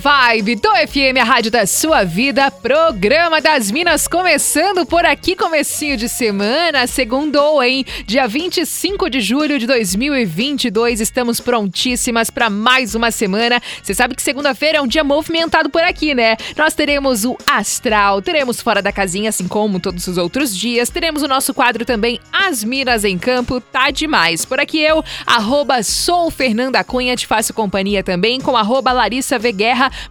Vibe 0.00 0.56
do 0.56 0.70
FM, 0.70 1.20
a 1.20 1.24
rádio 1.24 1.50
da 1.50 1.66
sua 1.66 2.04
vida, 2.04 2.50
programa 2.50 3.38
das 3.38 3.70
Minas 3.70 4.08
começando 4.08 4.86
por 4.86 5.04
aqui, 5.04 5.36
comecinho 5.36 5.94
de 5.94 6.08
semana, 6.08 6.86
segundou, 6.86 7.62
hein? 7.62 7.84
Dia 8.06 8.26
25 8.26 9.10
de 9.10 9.20
julho 9.20 9.58
de 9.58 9.66
2022, 9.66 11.02
estamos 11.02 11.38
prontíssimas 11.38 12.30
para 12.30 12.48
mais 12.48 12.94
uma 12.94 13.10
semana. 13.10 13.60
Você 13.82 13.92
sabe 13.92 14.14
que 14.14 14.22
segunda-feira 14.22 14.78
é 14.78 14.80
um 14.80 14.86
dia 14.86 15.04
movimentado 15.04 15.68
por 15.68 15.82
aqui, 15.82 16.14
né? 16.14 16.34
Nós 16.56 16.72
teremos 16.72 17.26
o 17.26 17.36
Astral, 17.46 18.22
teremos 18.22 18.62
Fora 18.62 18.80
da 18.80 18.90
Casinha, 18.90 19.28
assim 19.28 19.46
como 19.46 19.78
todos 19.78 20.06
os 20.06 20.16
outros 20.16 20.56
dias, 20.56 20.88
teremos 20.88 21.22
o 21.22 21.28
nosso 21.28 21.52
quadro 21.52 21.84
também 21.84 22.18
As 22.32 22.64
Minas 22.64 23.04
em 23.04 23.18
Campo, 23.18 23.60
tá 23.60 23.90
demais. 23.90 24.46
Por 24.46 24.58
aqui 24.58 24.80
eu, 24.80 25.04
arroba 25.26 25.82
sou 25.82 26.30
Fernanda 26.30 26.82
Cunha, 26.82 27.14
te 27.14 27.26
faço 27.26 27.52
companhia 27.52 28.02
também 28.02 28.40
com 28.40 28.56
arroba 28.56 28.92
Larissa 28.92 29.38
V. 29.38 29.50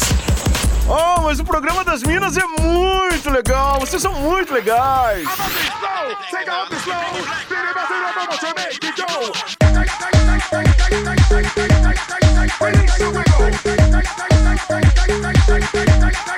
Oh, 0.89 1.21
mas 1.21 1.39
o 1.39 1.45
programa 1.45 1.85
das 1.85 2.03
Minas 2.03 2.39
é 2.39 2.47
muito 2.47 3.31
legal. 3.31 3.79
Vocês 3.81 4.01
são 4.01 4.15
muito 4.15 4.55
legais. 4.55 5.29
Thank 15.61 16.29
you. 16.29 16.38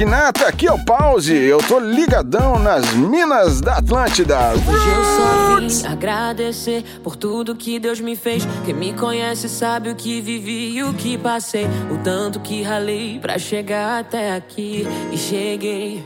Magnata, 0.00 0.48
aqui 0.48 0.66
é 0.66 0.72
o 0.72 0.82
Pause. 0.82 1.34
Eu 1.34 1.58
tô 1.58 1.78
ligadão 1.78 2.58
nas 2.58 2.94
minas 2.94 3.60
da 3.60 3.76
Atlântida. 3.76 4.52
Hoje 4.52 4.88
eu 4.88 5.04
só 5.04 5.56
vim 5.60 5.86
agradecer 5.92 6.82
por 7.04 7.16
tudo 7.16 7.54
que 7.54 7.78
Deus 7.78 8.00
me 8.00 8.16
fez. 8.16 8.46
Quem 8.64 8.74
me 8.74 8.94
conhece 8.94 9.46
sabe 9.46 9.90
o 9.90 9.94
que 9.94 10.22
vivi 10.22 10.70
e 10.70 10.82
o 10.82 10.94
que 10.94 11.18
passei. 11.18 11.66
O 11.90 11.98
tanto 12.02 12.40
que 12.40 12.62
ralei 12.62 13.18
pra 13.18 13.38
chegar 13.38 14.00
até 14.00 14.34
aqui. 14.34 14.86
E 15.12 15.18
cheguei, 15.18 16.02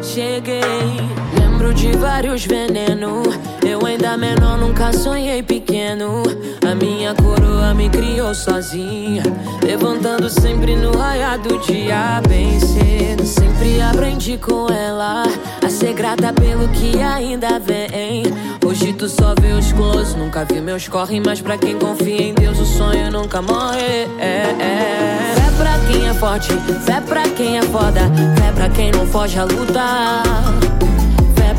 cheguei. 0.00 1.43
De 1.72 1.92
vários 1.96 2.44
venenos. 2.46 3.28
Eu 3.66 3.84
ainda 3.84 4.16
menor, 4.16 4.58
nunca 4.58 4.92
sonhei 4.92 5.42
pequeno. 5.42 6.22
A 6.68 6.74
minha 6.74 7.14
coroa 7.14 7.74
me 7.74 7.88
criou 7.88 8.34
sozinha. 8.34 9.22
Levantando 9.62 10.28
sempre 10.28 10.76
no 10.76 10.96
raiar 10.96 11.38
do 11.38 11.58
dia, 11.60 12.20
bem 12.28 12.58
cedo. 12.60 13.24
Sempre 13.26 13.80
aprendi 13.80 14.36
com 14.38 14.66
ela 14.68 15.24
a 15.64 15.68
ser 15.68 15.92
grata 15.94 16.32
pelo 16.32 16.68
que 16.68 17.00
ainda 17.00 17.58
vem. 17.58 18.24
Hoje 18.64 18.92
tu 18.92 19.08
só 19.08 19.34
vê 19.40 19.52
os 19.52 19.72
close, 19.72 20.16
nunca 20.16 20.44
vi 20.44 20.60
meus 20.60 20.88
corre. 20.88 21.20
Mas 21.20 21.40
pra 21.40 21.58
quem 21.58 21.76
confia 21.78 22.22
em 22.22 22.34
Deus, 22.34 22.58
o 22.60 22.66
sonho 22.66 23.10
nunca 23.10 23.42
morre. 23.42 24.08
É, 24.18 24.54
é. 24.60 25.34
Fé 25.34 25.50
pra 25.56 25.78
quem 25.86 26.08
é 26.08 26.14
forte, 26.14 26.48
fé 26.84 27.00
pra 27.00 27.22
quem 27.28 27.58
é 27.58 27.62
foda. 27.62 28.00
Fé 28.38 28.52
pra 28.52 28.68
quem 28.68 28.90
não 28.92 29.06
foge 29.06 29.38
a 29.38 29.44
lutar. 29.44 30.22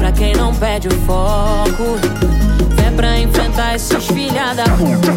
Pra 0.05 0.11
quem 0.11 0.35
não 0.35 0.53
perde 0.53 0.87
o 0.87 0.91
foco. 1.01 1.97
Fé 2.75 2.91
pra 2.95 3.19
enfrentar 3.19 3.73
esses 3.73 4.05
filha 4.05 4.53
da 4.53 4.65
puta. 4.65 5.11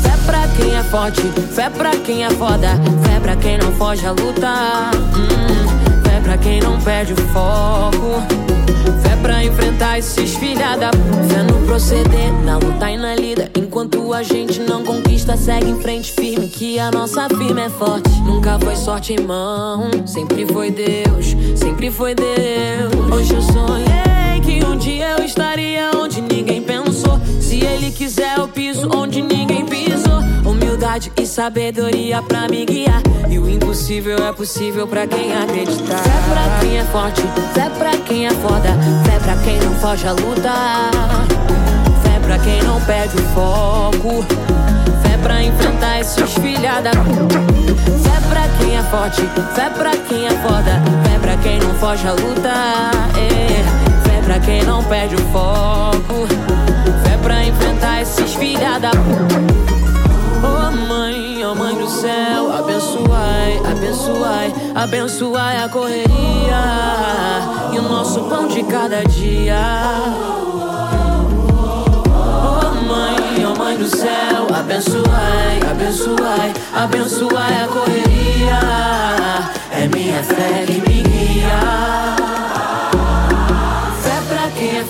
Fé 0.00 0.16
pra 0.24 0.48
quem 0.56 0.74
é 0.74 0.82
forte, 0.84 1.20
fé 1.54 1.68
pra 1.68 1.90
quem 1.90 2.24
é 2.24 2.30
foda. 2.30 2.68
Fé 3.04 3.20
pra 3.20 3.36
quem 3.36 3.58
não 3.58 3.70
foge 3.72 4.06
a 4.06 4.12
lutar. 4.12 4.90
Hum, 5.14 6.02
fé 6.02 6.18
pra 6.22 6.38
quem 6.38 6.62
não 6.62 6.80
perde 6.80 7.12
o 7.12 7.16
foco. 7.16 8.22
Fé 9.02 9.14
pra 9.20 9.44
enfrentar 9.44 9.98
esses 9.98 10.34
filha 10.34 10.78
da 10.78 10.88
puta. 10.92 11.24
Fé 11.28 11.42
no 11.42 11.66
proceder, 11.66 12.32
na 12.42 12.56
luta 12.56 12.90
e 12.90 12.96
na 12.96 13.14
lida. 13.14 13.50
Enquanto 13.54 14.14
a 14.14 14.22
gente 14.22 14.60
não 14.60 14.82
conquista, 14.82 15.36
segue 15.36 15.68
em 15.68 15.78
frente 15.78 16.10
firme. 16.10 16.48
Que 16.48 16.78
a 16.78 16.90
nossa 16.90 17.28
firma 17.28 17.64
é 17.64 17.68
forte. 17.68 18.08
Nunca 18.22 18.58
foi 18.58 18.76
sorte, 18.76 19.12
irmão. 19.12 19.90
Sempre 20.06 20.46
foi 20.46 20.70
Deus, 20.70 21.36
sempre 21.54 21.90
foi 21.90 22.14
Deus. 22.14 23.12
Hoje 23.12 23.34
eu 23.34 23.42
sonhei 23.42 23.91
piso 28.82 28.88
onde 28.94 29.22
ninguém 29.22 29.64
pisou. 29.64 30.20
Humildade 30.44 31.12
e 31.16 31.26
sabedoria 31.26 32.22
pra 32.22 32.48
me 32.48 32.64
guiar. 32.64 33.00
E 33.28 33.38
o 33.38 33.48
impossível 33.48 34.26
é 34.26 34.32
possível 34.32 34.86
pra 34.86 35.06
quem 35.06 35.34
acreditar. 35.34 35.98
Fé 35.98 36.10
pra 36.30 36.60
quem 36.60 36.78
é 36.78 36.84
forte, 36.84 37.22
fé 37.54 37.70
pra 37.78 37.96
quem 37.98 38.26
é 38.26 38.30
foda. 38.30 38.68
Fé 39.04 39.18
pra 39.20 39.36
quem 39.36 39.58
não 39.60 39.74
foge 39.74 40.06
a 40.06 40.12
lutar. 40.12 40.90
Fé 42.02 42.18
pra 42.24 42.38
quem 42.38 42.62
não 42.62 42.80
perde 42.82 43.16
o 43.16 43.22
foco. 43.34 44.24
Fé 45.02 45.16
pra 45.22 45.42
enfrentar 45.42 46.00
esses 46.00 46.34
filha 46.34 46.80
da. 46.80 46.90
Fé 46.90 48.20
pra 48.28 48.48
quem 48.58 48.76
é 48.76 48.82
forte, 48.82 49.22
fé 49.54 49.70
pra 49.70 49.90
quem 49.96 50.26
é 50.26 50.30
foda. 50.30 50.82
Fé 51.04 51.18
pra 51.20 51.36
quem 51.36 51.58
não 51.60 51.74
foge 51.74 52.06
a 52.06 52.12
lutar. 52.12 52.90
É. 53.16 54.08
Fé 54.08 54.20
pra 54.24 54.40
quem 54.40 54.62
não 54.64 54.82
perde 54.84 55.14
o 55.14 55.18
foco. 55.32 56.81
Pra 57.22 57.44
enfrentar 57.44 58.02
esses 58.02 58.34
filha 58.34 58.78
da. 58.78 58.90
Oh 60.44 60.72
mãe, 60.88 61.44
oh 61.44 61.54
mãe 61.54 61.74
do 61.76 61.88
céu, 61.88 62.52
abençoai, 62.52 63.60
abençoai, 63.64 64.52
abençoai 64.74 65.56
a 65.62 65.68
correria 65.68 66.62
e 67.72 67.78
o 67.78 67.82
nosso 67.82 68.22
pão 68.24 68.48
de 68.48 68.62
cada 68.64 69.04
dia. 69.04 69.56
Oh 72.06 72.84
mãe, 72.84 73.46
oh 73.46 73.56
mãe 73.56 73.76
do 73.76 73.88
céu, 73.88 74.48
abençoai, 74.54 75.60
abençoai, 75.70 76.52
abençoai 76.74 77.62
a 77.62 77.68
correria. 77.68 78.12
É 79.70 79.88
minha 79.88 80.22
fé 80.22 80.64
que 80.66 80.80
me 80.80 81.02
guia. 81.02 82.21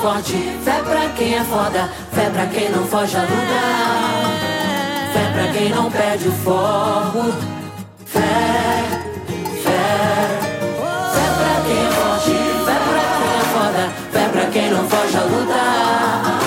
Forte, 0.02 0.32
fé 0.64 0.82
pra 0.82 1.08
quem 1.16 1.36
é 1.36 1.44
foda, 1.44 1.88
fé 2.10 2.28
pra 2.30 2.46
quem 2.46 2.68
não 2.70 2.84
foge 2.86 3.16
a 3.16 3.20
lutar. 3.20 4.32
Fé 5.12 5.30
pra 5.32 5.52
quem 5.52 5.68
não 5.68 5.88
perde 5.88 6.26
o 6.28 6.32
foco. 6.32 7.32
Fé, 8.04 8.20
fé. 9.62 9.82
Fé 11.14 11.26
pra 11.38 11.54
quem 11.64 11.78
é 11.78 11.90
forte, 11.92 12.34
fé 12.66 12.76
pra 12.88 13.02
quem 13.20 13.30
é 13.30 13.44
foda, 13.54 13.84
fé 14.12 14.24
pra 14.28 14.44
quem 14.50 14.70
não 14.70 14.88
foge 14.88 15.16
a 15.16 15.22
lutar. 15.22 16.40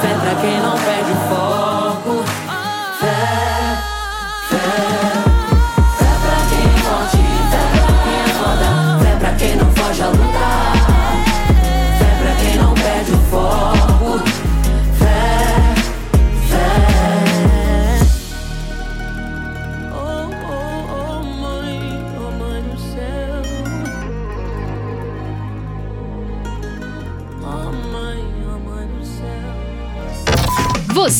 Fé 0.00 0.12
pra 0.22 0.34
quem 0.40 0.60
não 0.60 0.72
perde 0.78 0.97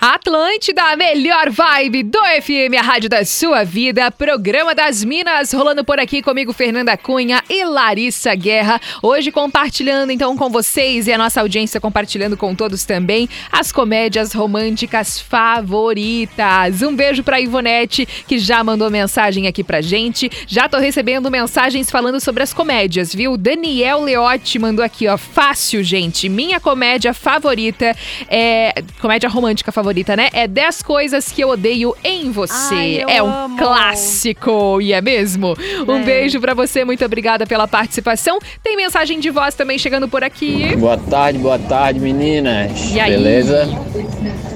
Atlântida, 0.00 0.82
a 0.82 0.96
melhor 0.96 1.50
vibe 1.50 2.04
do 2.04 2.18
FM, 2.18 2.74
a 2.78 2.80
rádio 2.80 3.10
da 3.10 3.22
sua 3.22 3.64
vida, 3.64 4.10
programa 4.10 4.74
das 4.74 5.04
Minas, 5.04 5.52
rolando 5.52 5.84
por 5.84 6.00
aqui 6.00 6.22
comigo, 6.22 6.54
Fernanda 6.54 6.96
Cunha 6.96 7.44
e 7.50 7.62
Larissa 7.66 8.34
Guerra. 8.34 8.80
Hoje 9.02 9.30
compartilhando 9.30 10.10
então 10.10 10.38
com 10.38 10.48
vocês 10.48 11.06
e 11.06 11.12
a 11.12 11.18
nossa 11.18 11.42
audiência 11.42 11.78
compartilhando 11.78 12.34
com 12.34 12.54
todos 12.54 12.86
também 12.86 13.28
as 13.52 13.70
comédias 13.70 14.32
românticas 14.32 15.20
favoritas. 15.20 16.80
Um 16.80 16.96
beijo 16.96 17.22
pra 17.22 17.38
Ivonete, 17.38 18.08
que 18.26 18.38
já 18.38 18.64
mandou 18.64 18.88
mensagem 18.90 19.46
aqui 19.46 19.62
pra 19.62 19.82
gente. 19.82 20.30
Já 20.46 20.66
tô 20.66 20.78
recebendo 20.78 21.30
mensagens 21.30 21.90
falando 21.90 22.18
sobre 22.20 22.42
as 22.42 22.54
comédias, 22.54 23.14
viu? 23.14 23.36
Daniel 23.36 24.00
Leotti 24.00 24.58
mandou 24.58 24.82
aqui, 24.82 25.06
ó. 25.08 25.18
Fácil, 25.18 25.84
gente. 25.84 26.26
Minha 26.26 26.58
comédia 26.58 27.12
favorita 27.12 27.94
é. 28.30 28.82
Comédia 28.98 29.28
romântica 29.28 29.70
favorita 29.70 29.89
favorita, 29.90 30.14
né? 30.16 30.28
É 30.32 30.46
10 30.46 30.82
coisas 30.82 31.32
que 31.32 31.40
eu 31.42 31.48
odeio 31.50 31.94
em 32.04 32.30
você. 32.30 32.74
Ai, 32.74 33.02
eu 33.02 33.08
é 33.08 33.22
um 33.22 33.28
amo. 33.44 33.56
clássico, 33.58 34.80
e 34.80 34.92
é 34.92 35.00
mesmo? 35.02 35.54
Um 35.88 35.96
É. 35.96 36.02
beijo 36.04 36.40
pra 36.40 36.54
você, 36.54 36.84
muito 36.84 37.04
obrigada 37.04 37.44
pela 37.46 37.66
participação. 37.66 38.38
Tem 38.62 38.76
mensagem 38.76 39.18
de 39.18 39.30
voz 39.30 39.54
também 39.54 39.78
chegando 39.78 40.06
por 40.08 40.22
aqui. 40.22 40.76
Boa 40.76 40.96
tarde, 40.96 41.38
boa 41.40 41.58
tarde, 41.58 41.98
meninas. 41.98 42.92
E 42.92 43.00
aí? 43.00 43.10
Beleza? 43.12 43.68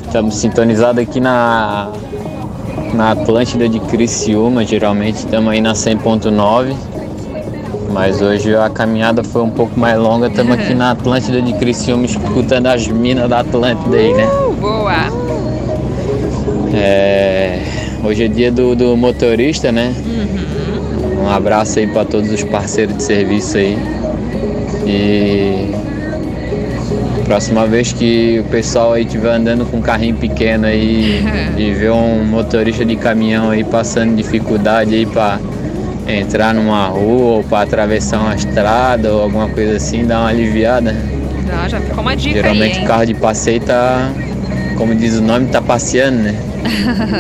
Estamos 0.07 0.37
sintonizados 0.37 1.03
aqui 1.03 1.21
na 1.21 1.91
na 2.93 3.11
Atlântida 3.11 3.69
de 3.69 3.81
Criciúma, 3.81 4.65
geralmente 4.65 5.17
estamos 5.17 5.53
aí 5.53 5.61
na 5.61 5.73
100.9. 5.73 6.77
Mas 7.93 8.21
hoje 8.23 8.55
a 8.57 8.69
caminhada 8.71 9.23
foi 9.25 9.43
um 9.43 9.51
pouco 9.51 9.79
mais 9.79 9.97
longa, 9.99 10.29
estamos 10.29 10.55
aqui 10.59 10.75
na 10.75 10.93
Atlântida 10.93 11.43
de 11.43 11.53
Criciúma 11.55 12.05
escutando 12.05 12.67
as 12.69 12.87
minas 12.87 13.29
da 13.29 13.41
Atlântida 13.41 13.97
aí, 13.97 14.13
né? 14.15 14.27
Uh, 14.27 14.53
boa! 14.53 15.24
É, 16.75 17.61
hoje 18.03 18.25
é 18.25 18.29
dia 18.29 18.51
do, 18.51 18.75
do 18.75 18.97
motorista, 18.97 19.71
né? 19.71 19.95
Um 21.21 21.29
abraço 21.29 21.79
aí 21.79 21.87
para 21.87 22.05
todos 22.05 22.31
os 22.31 22.43
parceiros 22.45 22.97
de 22.97 23.03
serviço 23.03 23.57
aí. 23.57 23.79
E 24.87 25.75
próxima 27.25 27.67
vez 27.67 27.93
que 27.93 28.39
o 28.41 28.45
pessoal 28.45 28.93
aí 28.93 29.05
estiver 29.05 29.31
andando 29.31 29.65
com 29.65 29.79
um 29.79 29.83
carrinho 29.83 30.15
pequeno 30.15 30.67
aí 30.67 31.25
e 31.57 31.73
ver 31.73 31.91
um 31.91 32.23
motorista 32.25 32.85
de 32.85 32.97
caminhão 32.97 33.51
aí 33.51 33.65
passando 33.65 34.15
dificuldade 34.15 34.95
aí 34.95 35.07
para 35.07 35.41
entrar 36.07 36.55
numa 36.55 36.87
rua 36.87 37.37
ou 37.37 37.45
para 37.45 37.63
atravessar 37.63 38.21
uma 38.21 38.35
estrada 38.35 39.13
ou 39.13 39.23
alguma 39.23 39.49
coisa 39.49 39.77
assim, 39.77 40.05
dá 40.05 40.21
uma 40.21 40.29
aliviada. 40.29 40.95
Já, 41.47 41.69
já 41.69 41.81
ficou 41.81 42.01
uma 42.01 42.15
dica 42.15 42.35
Geralmente 42.35 42.79
aí, 42.79 42.85
o 42.85 42.87
carro 42.87 43.07
de 43.07 43.15
passeio 43.15 43.61
tá, 43.61 44.11
como 44.77 44.95
diz 44.95 45.17
o 45.17 45.23
nome, 45.23 45.47
tá 45.47 45.63
passeando, 45.63 46.19
né? 46.19 46.35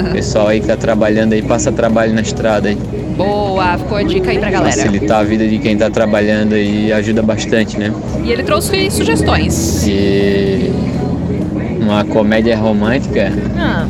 O 0.08 0.12
pessoal 0.12 0.48
aí 0.48 0.60
que 0.60 0.66
tá 0.66 0.76
trabalhando 0.76 1.32
aí 1.34 1.42
passa 1.42 1.70
trabalho 1.72 2.12
na 2.14 2.20
estrada 2.22 2.68
aí. 2.68 2.78
Boa, 3.16 3.78
ficou 3.78 3.96
a 3.98 4.02
dica 4.02 4.30
aí 4.30 4.38
pra 4.38 4.50
galera. 4.50 4.72
Facilitar 4.74 5.20
a 5.20 5.24
vida 5.24 5.46
de 5.46 5.58
quem 5.58 5.76
tá 5.76 5.88
trabalhando 5.90 6.54
aí 6.54 6.92
ajuda 6.92 7.22
bastante, 7.22 7.78
né? 7.78 7.92
E 8.24 8.32
ele 8.32 8.42
trouxe 8.42 8.90
sugestões. 8.90 9.86
E 9.86 10.72
uma 11.80 12.04
comédia 12.04 12.56
romântica, 12.56 13.30
Ah, 13.56 13.86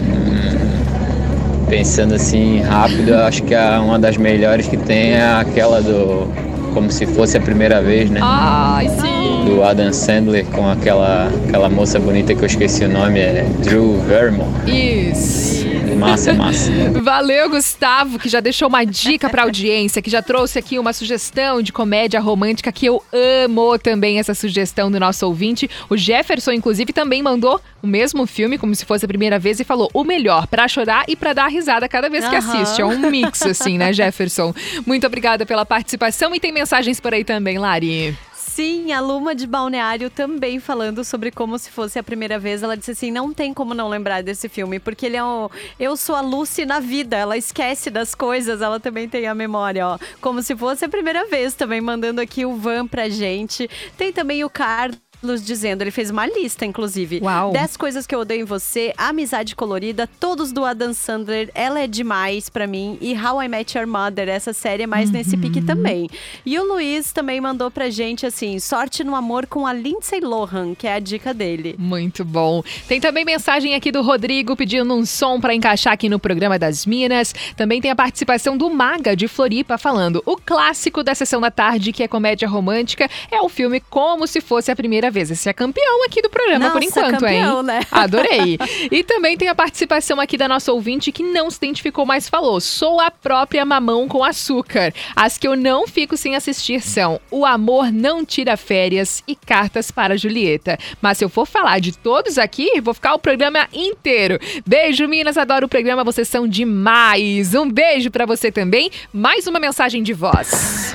pensando 1.69 2.15
assim 2.15 2.61
rápido, 2.61 3.15
acho 3.15 3.43
que 3.45 3.55
a- 3.55 3.81
uma 3.81 3.99
das 3.99 4.17
melhores 4.17 4.67
que 4.69 4.77
tem 4.77 5.13
é 5.15 5.25
aquela 5.41 5.81
do 5.81 6.29
Como 6.75 6.91
se 6.91 7.07
fosse 7.07 7.39
a 7.39 7.41
primeira 7.41 7.81
vez, 7.81 8.11
né? 8.11 8.19
ai, 8.23 8.89
sim. 8.89 9.45
Do 9.47 9.63
Adam 9.63 9.93
Sandler 9.93 10.45
com 10.47 10.69
aquela, 10.69 11.31
aquela 11.47 11.69
moça 11.69 12.01
bonita 12.01 12.35
que 12.35 12.43
eu 12.43 12.47
esqueci 12.47 12.85
o 12.85 12.89
nome, 12.89 13.21
é 13.21 13.47
Drew 13.63 14.03
Barrymore. 14.09 14.49
Isso. 14.67 15.64
Massa, 15.97 16.33
massa. 16.33 16.71
Valeu, 17.03 17.51
Gustavo, 17.51 18.19
que 18.19 18.29
já 18.29 18.41
deixou 18.41 18.69
uma 18.69 18.85
dica 18.85 19.29
pra 19.29 19.43
audiência, 19.43 20.03
que 20.03 20.11
já 20.11 20.23
trouxe 20.23 20.59
aqui 20.59 20.79
uma 20.79 20.93
sugestão 20.93 21.63
de 21.63 21.73
comédia 21.73 22.21
romântica 22.21 22.73
que 22.73 22.87
eu 22.87 23.03
amo 23.13 23.79
também 23.79 24.19
essa 24.19 24.35
sugestão 24.35 24.91
do 24.91 24.99
nosso 24.99 25.27
ouvinte. 25.27 25.69
O 25.89 25.97
Jefferson, 25.97 26.53
inclusive, 26.53 26.93
também 26.93 27.23
mandou 27.23 27.61
o 27.83 27.87
mesmo 27.87 28.27
filme, 28.27 28.59
como 28.59 28.75
se 28.75 28.85
fosse 28.85 29.05
a 29.05 29.09
primeira 29.09 29.39
vez, 29.39 29.61
e 29.61 29.65
falou 29.65 29.91
o 29.93 30.05
melhor 30.05 30.47
pra 30.47 30.67
chorar 30.69 31.05
e 31.09 31.17
pra 31.17 31.33
dar 31.33 31.49
risada 31.49 31.89
cada 31.89 32.09
vez 32.09 32.27
que 32.29 32.37
Aham. 32.37 32.63
assiste. 32.63 32.81
É 32.81 32.85
um 32.85 33.11
mix, 33.11 33.43
assim, 33.43 33.79
né, 33.79 33.93
Jefferson? 33.93 34.55
Muito 34.87 35.07
obrigada 35.07 35.47
pela 35.47 35.65
participação 35.65 36.35
e 36.35 36.41
tem 36.41 36.53
mensagens 36.53 37.01
por 37.01 37.15
aí 37.15 37.25
também, 37.25 37.59
Lari. 37.59 38.17
Sim, 38.55 38.93
a 38.93 39.01
Luma 39.01 39.35
de 39.35 39.49
Balneário 39.49 40.09
também 40.09 40.61
falando 40.61 41.05
sobre 41.05 41.33
como 41.33 41.59
se 41.59 41.73
fosse 41.73 41.99
a 41.99 42.05
primeira 42.05 42.39
vez. 42.39 42.63
Ela 42.63 42.77
disse 42.77 42.93
assim: 42.93 43.11
não 43.11 43.35
tem 43.35 43.53
como 43.53 43.75
não 43.75 43.89
lembrar 43.89 44.23
desse 44.23 44.49
filme, 44.49 44.79
porque 44.79 45.07
ele 45.07 45.17
é 45.17 45.25
um. 45.25 45.49
Eu 45.77 45.97
sou 45.97 46.15
a 46.15 46.21
Lucy 46.21 46.65
na 46.65 46.79
vida, 46.79 47.17
ela 47.17 47.37
esquece 47.37 47.91
das 47.91 48.15
coisas, 48.15 48.63
ela 48.63 48.79
também 48.79 49.09
tem 49.09 49.27
a 49.27 49.35
memória, 49.35 49.85
ó. 49.85 49.99
Como 50.21 50.41
se 50.41 50.55
fosse 50.55 50.85
a 50.85 50.89
primeira 50.89 51.27
vez 51.27 51.55
também, 51.55 51.81
mandando 51.81 52.21
aqui 52.21 52.47
o 52.47 52.55
Van 52.55 52.87
pra 52.87 53.09
gente. 53.09 53.69
Tem 53.99 54.13
também 54.13 54.45
o 54.45 54.49
Carlos. 54.49 55.04
Dizendo, 55.43 55.83
ele 55.83 55.91
fez 55.91 56.11
uma 56.11 56.27
lista, 56.27 56.65
inclusive. 56.65 57.21
Uau. 57.23 57.53
10 57.53 57.77
coisas 57.77 58.07
que 58.07 58.15
eu 58.15 58.21
odeio 58.21 58.43
em 58.43 58.45
você, 58.45 58.93
Amizade 58.97 59.57
Colorida, 59.57 60.09
todos 60.21 60.53
do 60.53 60.65
Adam 60.65 60.93
Sandler, 60.93 61.51
Ela 61.55 61.81
é 61.81 61.87
Demais 61.87 62.49
pra 62.49 62.67
mim 62.67 62.99
e 63.01 63.15
How 63.15 63.43
I 63.43 63.49
Met 63.49 63.77
Your 63.77 63.87
Mother. 63.87 64.29
Essa 64.29 64.53
série 64.53 64.85
é 64.85 64.87
mais 64.87 65.11
nesse 65.11 65.37
pique 65.37 65.63
também. 65.63 66.09
E 66.45 66.59
o 66.59 66.65
Luiz 66.65 67.13
também 67.13 67.41
mandou 67.41 67.71
pra 67.71 67.91
gente 67.91 68.27
assim: 68.27 68.59
sorte 68.59 69.05
no 69.05 69.15
amor 69.15 69.47
com 69.47 69.67
a 69.67 69.73
Lindsay 69.73 70.21
Lohan, 70.21 70.75
que 70.75 70.87
é 70.87 70.95
a 70.95 70.99
dica 70.99 71.33
dele. 71.33 71.75
Muito 71.79 72.25
bom. 72.25 72.63
Tem 72.87 73.01
também 73.01 73.25
mensagem 73.25 73.75
aqui 73.75 73.91
do 73.91 74.03
Rodrigo 74.03 74.57
pedindo 74.57 74.95
um 74.95 75.05
som 75.05 75.41
pra 75.41 75.55
encaixar 75.55 75.93
aqui 75.93 76.09
no 76.09 76.19
programa 76.19 76.59
das 76.59 76.87
Minas. 76.87 77.35
Também 77.57 77.81
tem 77.81 77.91
a 77.91 77.97
participação 77.97 78.57
do 78.57 78.71
Maga 78.71 79.17
de 79.17 79.29
Floripa 79.29 79.79
falando: 79.79 80.23
o 80.27 80.37
clássico 80.37 81.03
da 81.03 81.15
sessão 81.15 81.41
da 81.41 81.51
tarde, 81.51 81.93
que 81.93 82.03
é 82.03 82.09
comédia 82.09 82.49
romântica, 82.49 83.09
é 83.31 83.41
o 83.41 83.49
filme 83.49 83.81
Como 83.81 84.27
se 84.27 84.41
fosse 84.41 84.71
a 84.71 84.77
primeira 84.77 85.11
vez. 85.15 85.31
Esse 85.31 85.49
é 85.49 85.53
campeão 85.53 86.05
aqui 86.05 86.21
do 86.21 86.29
programa 86.29 86.71
por 86.71 86.83
enquanto, 86.83 87.21
campeão, 87.21 87.61
hein? 87.61 87.67
né? 87.67 87.81
Adorei. 87.91 88.59
E 88.91 89.03
também 89.05 89.37
tem 89.37 89.49
a 89.49 89.55
participação 89.55 90.21
aqui 90.21 90.37
da 90.37 90.49
nossa 90.49 90.73
ouvinte 90.73 91.13
que 91.13 91.23
não 91.23 91.51
se 91.51 91.57
identificou, 91.57 92.05
mas 92.05 92.29
falou: 92.29 92.61
sou 92.61 93.01
a 93.01 93.11
própria 93.11 93.65
mamão 93.65 94.09
com 94.09 94.23
açúcar. 94.25 94.93
As 95.15 95.39
que 95.39 95.47
eu 95.47 95.57
não 95.57 95.87
fico 95.87 96.17
sem 96.17 96.35
assistir 96.35 96.83
são 96.83 97.21
O 97.31 97.47
Amor 97.47 97.93
Não 97.93 98.25
Tira 98.25 98.57
Férias 98.57 99.23
e 99.27 99.37
Cartas 99.37 99.91
para 99.91 100.19
Julieta. 100.19 100.77
Mas 101.01 101.19
se 101.19 101.25
eu 101.25 101.29
for 101.29 101.47
falar 101.47 101.79
de 101.79 101.97
todos 101.97 102.37
aqui, 102.37 102.81
vou 102.81 102.93
ficar 102.93 103.15
o 103.15 103.19
programa 103.19 103.69
inteiro. 103.73 104.39
Beijo, 104.67 105.07
Minas, 105.07 105.39
adoro 105.39 105.67
o 105.67 105.69
programa, 105.69 106.03
vocês 106.03 106.27
são 106.29 106.49
demais. 106.49 107.55
Um 107.55 107.71
beijo 107.71 108.11
pra 108.11 108.27
você 108.27 108.51
também. 108.51 108.91
Mais 109.13 109.47
uma 109.47 109.61
mensagem 109.61 110.03
de 110.03 110.13
voz. 110.13 110.95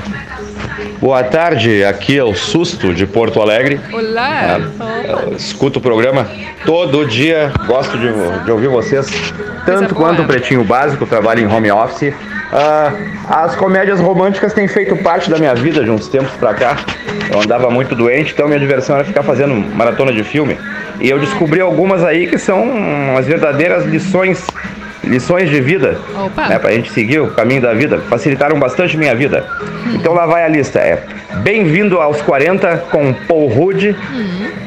Boa 1.00 1.24
tarde, 1.24 1.84
aqui 1.84 2.18
é 2.18 2.24
o 2.24 2.36
Susto 2.36 2.94
de 2.94 3.08
Porto 3.08 3.42
Alegre. 3.42 3.80
Olá. 3.94 4.09
Eu 5.08 5.34
escuto 5.34 5.80
o 5.80 5.82
programa 5.82 6.28
todo 6.66 7.06
dia, 7.06 7.52
gosto 7.66 7.98
de, 7.98 8.12
de 8.44 8.52
ouvir 8.52 8.68
vocês, 8.68 9.08
tanto 9.66 9.94
quanto 9.96 10.22
o 10.22 10.26
Pretinho 10.26 10.64
Básico, 10.64 11.06
trabalho 11.06 11.42
em 11.42 11.48
home 11.48 11.72
office. 11.72 12.14
Ah, 12.52 12.92
as 13.30 13.56
comédias 13.56 14.00
românticas 14.00 14.54
têm 14.54 14.68
feito 14.68 14.96
parte 14.98 15.30
da 15.30 15.38
minha 15.38 15.54
vida 15.54 15.84
de 15.84 15.92
uns 15.92 16.08
tempos 16.08 16.32
pra 16.34 16.54
cá. 16.54 16.78
Eu 17.32 17.42
andava 17.42 17.70
muito 17.70 17.96
doente, 17.96 18.34
então 18.34 18.48
minha 18.48 18.60
diversão 18.60 18.96
era 18.96 19.06
ficar 19.06 19.22
fazendo 19.22 19.54
maratona 19.76 20.12
de 20.12 20.24
filme. 20.24 20.58
E 21.00 21.10
eu 21.10 21.20
descobri 21.20 21.62
algumas 21.62 22.04
aí 22.04 22.28
que 22.28 22.40
são 22.40 22.64
umas 22.64 23.28
verdadeiras 23.28 23.86
lições, 23.86 24.46
lições 25.04 25.50
de 25.50 25.62
vida 25.62 26.00
Opa. 26.26 26.48
né, 26.48 26.58
pra 26.58 26.72
gente 26.72 26.92
seguir 26.92 27.20
o 27.20 27.30
caminho 27.32 27.62
da 27.62 27.74
vida, 27.74 28.00
facilitaram 28.10 28.60
bastante 28.60 28.98
minha 28.98 29.14
vida. 29.14 29.46
Então 29.94 30.14
lá 30.14 30.26
vai 30.26 30.44
a 30.44 30.48
lista, 30.48 30.80
é 30.80 31.04
Bem-vindo 31.38 32.00
aos 32.00 32.22
40 32.22 32.78
com 32.92 33.14
Paul 33.14 33.48
Rudd, 33.48 33.86
É, 33.86 33.96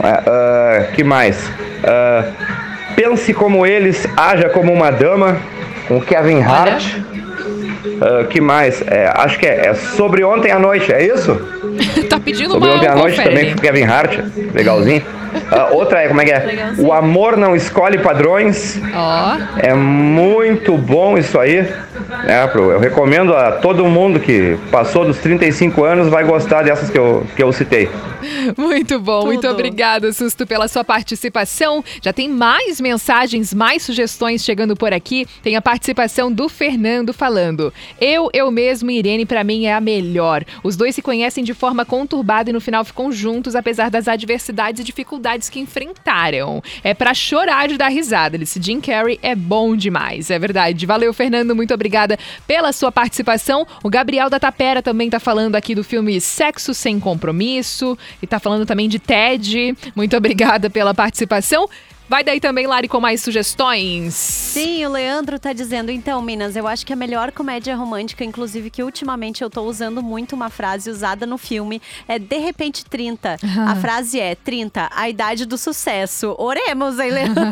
ah, 0.04 0.86
que 0.94 1.02
mais? 1.04 1.50
Ah, 1.84 2.24
Pense 2.96 3.32
como 3.32 3.66
eles, 3.66 4.06
haja 4.16 4.48
como 4.50 4.72
uma 4.72 4.90
dama, 4.90 5.38
com 5.88 6.00
Kevin 6.00 6.42
Hart. 6.42 6.84
Ah, 8.00 8.24
que 8.24 8.40
mais? 8.40 8.82
É, 8.86 9.10
acho 9.14 9.38
que 9.38 9.46
é, 9.46 9.66
é 9.68 9.74
Sobre 9.74 10.22
Ontem 10.24 10.50
à 10.52 10.58
Noite, 10.58 10.92
é 10.92 11.06
isso? 11.06 11.34
tá 12.08 12.18
pedindo 12.20 12.52
Sobre 12.52 12.68
uma 12.68 12.76
Ontem 12.76 12.88
à 12.88 12.94
Noite 12.94 13.16
confere. 13.16 13.28
também 13.36 13.54
com 13.54 13.60
Kevin 13.60 13.84
Hart, 13.84 14.18
legalzinho. 14.54 15.02
Ah, 15.50 15.68
outra 15.72 16.02
é, 16.02 16.08
como 16.08 16.20
é 16.20 16.24
que 16.24 16.30
é? 16.30 16.74
O 16.78 16.92
amor 16.92 17.36
não 17.36 17.54
escolhe 17.54 17.98
padrões. 17.98 18.80
Ó. 18.94 19.36
É 19.58 19.74
muito 19.74 20.76
bom 20.76 21.16
isso 21.16 21.38
aí. 21.38 21.66
É, 22.26 22.50
eu 22.54 22.78
recomendo 22.78 23.34
a 23.34 23.52
todo 23.52 23.84
mundo 23.84 24.20
que 24.20 24.56
passou 24.70 25.04
dos 25.04 25.18
35 25.18 25.84
anos 25.84 26.08
vai 26.08 26.24
gostar 26.24 26.62
dessas 26.62 26.90
que 26.90 26.98
eu, 26.98 27.26
que 27.34 27.42
eu 27.42 27.52
citei. 27.52 27.88
Muito 28.56 29.00
bom, 29.00 29.24
muito 29.24 29.40
Tudo. 29.40 29.54
obrigada, 29.54 30.12
Susto, 30.12 30.46
pela 30.46 30.68
sua 30.68 30.84
participação. 30.84 31.84
Já 32.00 32.12
tem 32.12 32.28
mais 32.28 32.80
mensagens, 32.80 33.52
mais 33.52 33.82
sugestões 33.82 34.44
chegando 34.44 34.76
por 34.76 34.92
aqui. 34.92 35.26
Tem 35.42 35.56
a 35.56 35.62
participação 35.62 36.30
do 36.30 36.48
Fernando 36.48 37.12
falando: 37.12 37.72
Eu, 38.00 38.30
eu 38.32 38.50
mesmo 38.50 38.90
e 38.90 38.98
Irene, 38.98 39.26
pra 39.26 39.42
mim, 39.42 39.66
é 39.66 39.74
a 39.74 39.80
melhor. 39.80 40.44
Os 40.62 40.76
dois 40.76 40.94
se 40.94 41.02
conhecem 41.02 41.42
de 41.42 41.54
forma 41.54 41.84
conturbada 41.84 42.50
e 42.50 42.52
no 42.52 42.60
final 42.60 42.84
ficam 42.84 43.10
juntos, 43.10 43.56
apesar 43.56 43.90
das 43.90 44.06
adversidades 44.06 44.80
e 44.80 44.84
dificuldades 44.84 45.21
que 45.48 45.60
enfrentaram. 45.60 46.62
É 46.82 46.92
pra 46.92 47.14
chorar 47.14 47.68
de 47.68 47.76
dar 47.76 47.88
risada. 47.88 48.36
Ele 48.36 48.44
disse: 48.44 48.60
Jim 48.62 48.80
Carrey 48.80 49.18
é 49.22 49.34
bom 49.34 49.76
demais. 49.76 50.30
É 50.30 50.38
verdade. 50.38 50.84
Valeu, 50.86 51.12
Fernando, 51.14 51.54
muito 51.54 51.72
obrigada 51.72 52.18
pela 52.46 52.72
sua 52.72 52.92
participação. 52.92 53.66
O 53.82 53.88
Gabriel 53.88 54.28
da 54.28 54.38
Tapera 54.38 54.82
também 54.82 55.08
tá 55.08 55.20
falando 55.20 55.56
aqui 55.56 55.74
do 55.74 55.84
filme 55.84 56.20
Sexo 56.20 56.74
Sem 56.74 56.98
Compromisso 57.00 57.96
e 58.20 58.26
tá 58.26 58.38
falando 58.38 58.66
também 58.66 58.88
de 58.88 58.98
TED. 58.98 59.76
Muito 59.94 60.16
obrigada 60.16 60.68
pela 60.68 60.92
participação. 60.94 61.68
Vai 62.08 62.22
daí 62.22 62.40
também, 62.40 62.66
Lari, 62.66 62.88
com 62.88 63.00
mais 63.00 63.22
sugestões. 63.22 64.14
Sim, 64.14 64.84
o 64.84 64.90
Leandro 64.90 65.38
tá 65.38 65.52
dizendo, 65.52 65.90
então, 65.90 66.20
Minas, 66.20 66.56
eu 66.56 66.66
acho 66.66 66.84
que 66.84 66.92
a 66.92 66.96
melhor 66.96 67.32
comédia 67.32 67.74
romântica, 67.74 68.24
inclusive 68.24 68.70
que 68.70 68.82
ultimamente 68.82 69.42
eu 69.42 69.48
tô 69.48 69.62
usando 69.62 70.02
muito 70.02 70.34
uma 70.34 70.50
frase 70.50 70.90
usada 70.90 71.24
no 71.26 71.38
filme, 71.38 71.80
é 72.06 72.18
De 72.18 72.38
repente 72.38 72.84
30. 72.84 73.36
A 73.66 73.76
frase 73.76 74.20
é 74.20 74.34
30, 74.34 74.90
a 74.92 75.08
idade 75.08 75.46
do 75.46 75.56
sucesso. 75.56 76.34
Oremos, 76.38 76.98
hein, 76.98 77.10
Leandro? 77.10 77.42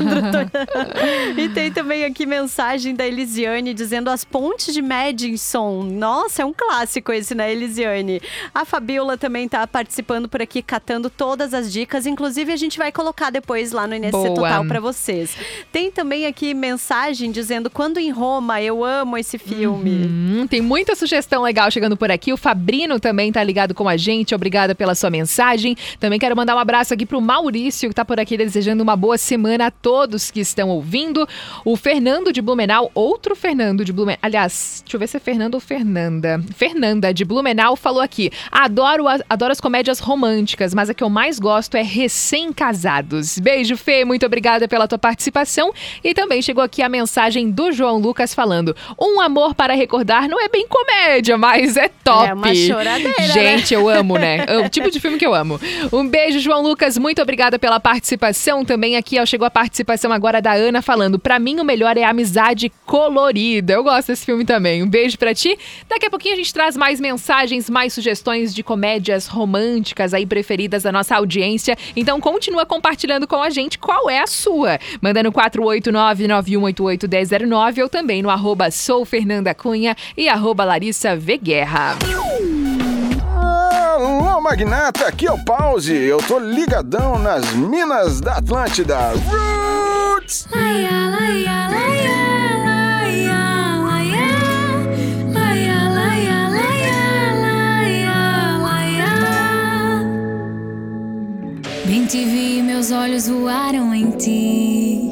e 1.39 1.49
tem 1.49 1.73
também 1.73 2.05
aqui 2.05 2.27
mensagem 2.27 2.95
da 2.95 3.07
Elisiane 3.07 3.73
dizendo 3.73 4.11
as 4.11 4.25
pontes 4.25 4.75
de 4.75 4.83
Madison. 4.83 5.83
Nossa, 5.85 6.43
é 6.43 6.45
um 6.45 6.53
clássico 6.53 7.13
esse, 7.13 7.35
né, 7.35 7.51
Elisiane? 7.51 8.21
A 8.55 8.65
Fabiola 8.65 9.17
também 9.17 9.49
tá 9.49 9.67
participando 9.67 10.29
por 10.29 10.43
aqui, 10.43 10.63
catando 10.63 11.09
todas 11.09 11.55
as 11.55 11.73
dicas. 11.73 12.07
Inclusive, 12.07 12.53
a 12.53 12.57
gente 12.57 12.77
vai 12.77 12.93
colocar 12.93 13.31
depois 13.31 13.73
lá 13.73 13.87
no 13.87 13.95
Boa. 14.40 14.40
Total 14.49 14.65
pra 14.65 14.81
vocês. 14.81 15.37
Tem 15.73 15.91
também 15.91 16.27
aqui 16.27 16.55
mensagem 16.55 17.31
dizendo 17.31 17.71
quando 17.71 17.99
em 17.99 18.11
Roma, 18.11 18.61
eu 18.61 18.85
amo 18.85 19.17
esse 19.17 19.39
filme. 19.39 20.07
Hum, 20.07 20.47
tem 20.49 20.61
muita 20.61 20.95
sugestão 20.95 21.43
legal 21.43 21.71
chegando 21.71 21.97
por 21.97 22.11
aqui. 22.11 22.33
O 22.33 22.37
Fabrino 22.37 22.99
também 22.99 23.33
tá 23.33 23.43
ligado 23.43 23.75
com 23.75 23.89
a 23.89 23.97
gente. 23.97 24.35
Obrigada 24.35 24.75
pela 24.75 24.95
sua 24.95 25.11
mensagem. 25.11 25.77
Também 25.99 26.19
quero 26.19 26.37
mandar 26.37 26.57
um 26.57 26.59
abraço 26.59 26.95
aqui 26.95 27.07
pro 27.07 27.21
Maurício, 27.21 27.89
que 27.89 27.95
tá 27.95 28.05
por 28.05 28.19
aqui 28.19 28.37
desejando 28.37 28.83
uma 28.83 28.97
boa 28.97 29.19
semana 29.19 29.67
a 29.67 29.71
todos 29.71 30.31
que 30.31 30.41
estão 30.41 30.69
ouvindo. 30.69 31.29
O 31.65 31.77
Fernando 31.77 32.33
de 32.33 32.41
Blumenau, 32.41 32.91
outro 32.95 33.35
Fernando 33.35 33.85
de 33.85 33.93
Blumenau. 33.93 34.19
Aliás, 34.23 34.83
deixa 34.85 34.97
eu 34.97 35.01
ver 35.01 35.07
se 35.07 35.17
é 35.17 35.21
Fernando 35.21 35.55
ou 35.55 35.61
Fernanda. 35.61 36.43
Fernanda 36.57 37.13
de 37.13 37.25
Blumenau 37.25 37.77
falou 37.77 38.01
aqui: 38.01 38.31
adoro, 38.51 39.05
adoro 39.29 39.53
as 39.53 39.61
comédias 39.61 39.99
românticas, 39.99 40.75
mas 40.75 40.91
a 40.91 40.95
que 40.95 41.05
eu 41.05 41.11
mais 41.11 41.39
gosto 41.39 41.77
é 41.77 41.83
recém-casados. 41.83 43.39
Beijo, 43.39 43.77
Fê, 43.77 44.05
muito 44.05 44.25
obrigada 44.31 44.69
pela 44.69 44.87
tua 44.87 44.99
participação. 44.99 45.73
E 46.03 46.15
também 46.15 46.41
chegou 46.41 46.63
aqui 46.63 46.83
a 46.83 46.89
mensagem 46.89 47.51
do 47.51 47.73
João 47.73 47.99
Lucas 47.99 48.33
falando: 48.33 48.75
Um 48.99 49.21
amor 49.21 49.55
para 49.55 49.75
recordar 49.75 50.29
não 50.29 50.41
é 50.41 50.49
bem 50.49 50.67
comédia, 50.69 51.37
mas 51.37 51.77
é 51.77 51.89
top. 51.89 52.29
É 52.29 52.35
uma 52.35 52.55
choradeira, 52.55 53.19
né? 53.19 53.29
Gente, 53.29 53.75
eu 53.75 53.89
amo, 53.89 54.17
né? 54.17 54.47
É 54.51 54.59
o 54.59 54.69
tipo 54.69 54.91
de 54.91 54.99
filme 54.99 55.17
que 55.19 55.27
eu 55.27 55.35
amo. 55.35 55.61
Um 55.93 56.07
beijo, 56.07 56.41
João 56.41 56.63
Lucas. 56.63 56.99
Muito 56.99 57.21
obrigada 57.21 57.59
pela 57.59 57.79
participação. 57.79 58.65
Também 58.65 58.97
aqui 58.97 59.19
ó, 59.21 59.27
chegou 59.27 59.47
a 59.47 59.51
participação 59.51 60.13
agora 60.13 60.41
da 60.41 60.53
Ana 60.53 60.81
falando: 60.81 61.19
Pra 61.19 61.39
mim, 61.39 61.61
o 61.61 61.65
melhor 61.65 61.97
é 61.97 62.05
a 62.05 62.11
amizade 62.11 62.73
colorida. 62.87 63.73
Eu 63.73 63.83
gosto 63.83 64.09
desse 64.09 64.25
filme 64.25 64.45
também. 64.45 64.83
Um 64.83 64.89
beijo 64.89 65.19
pra 65.19 65.35
ti. 65.35 65.59
Daqui 65.89 66.07
a 66.07 66.11
pouquinho 66.11 66.35
a 66.35 66.37
gente 66.37 66.53
traz 66.53 66.77
mais 66.77 67.01
mensagens, 67.01 67.69
mais 67.69 67.93
sugestões 67.93 68.55
de 68.55 68.63
comédias 68.63 69.27
românticas 69.27 70.15
aí 70.15 70.27
preferidas 70.27 70.83
da 70.83 70.93
nossa 70.93 71.17
audiência. 71.17 71.77
Então 71.97 72.21
continua 72.21 72.67
compartilhando 72.67 73.27
com 73.27 73.43
a 73.43 73.51
gente 73.51 73.79
qual 73.79 74.09
é 74.09 74.20
a 74.21 74.27
sua. 74.27 74.79
Manda 75.01 75.23
no 75.23 75.33
489-9188-1009 75.33 77.83
ou 77.83 77.89
também 77.89 78.21
no 78.23 78.29
arroba 78.31 78.71
sou 78.71 79.05
Fernanda 79.05 79.55
Cunha 79.55 79.97
e 80.17 80.29
arroba 80.29 80.65
Larissa 80.65 81.17
V. 81.17 81.39
Guerra. 81.39 81.97
Alô, 83.37 84.41
magnata, 84.41 85.07
aqui 85.07 85.27
é 85.27 85.33
o 85.33 85.45
Pause. 85.45 85.95
Eu 85.95 86.19
tô 86.19 86.39
ligadão 86.39 87.19
nas 87.19 87.53
minas 87.53 88.21
da 88.21 88.39
Atlântida. 88.39 89.13
Roots! 89.27 90.47
Bem 101.91 102.07
te 102.07 102.25
vi, 102.25 102.63
meus 102.63 102.93
olhos 102.93 103.27
voaram 103.27 103.93
em 103.93 104.13
ti. 104.13 105.11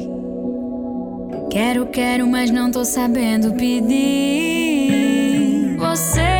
Quero, 1.51 1.85
quero, 1.87 2.25
mas 2.25 2.49
não 2.51 2.71
tô 2.71 2.85
sabendo 2.85 3.53
pedir. 3.55 4.95
Você 5.77 6.39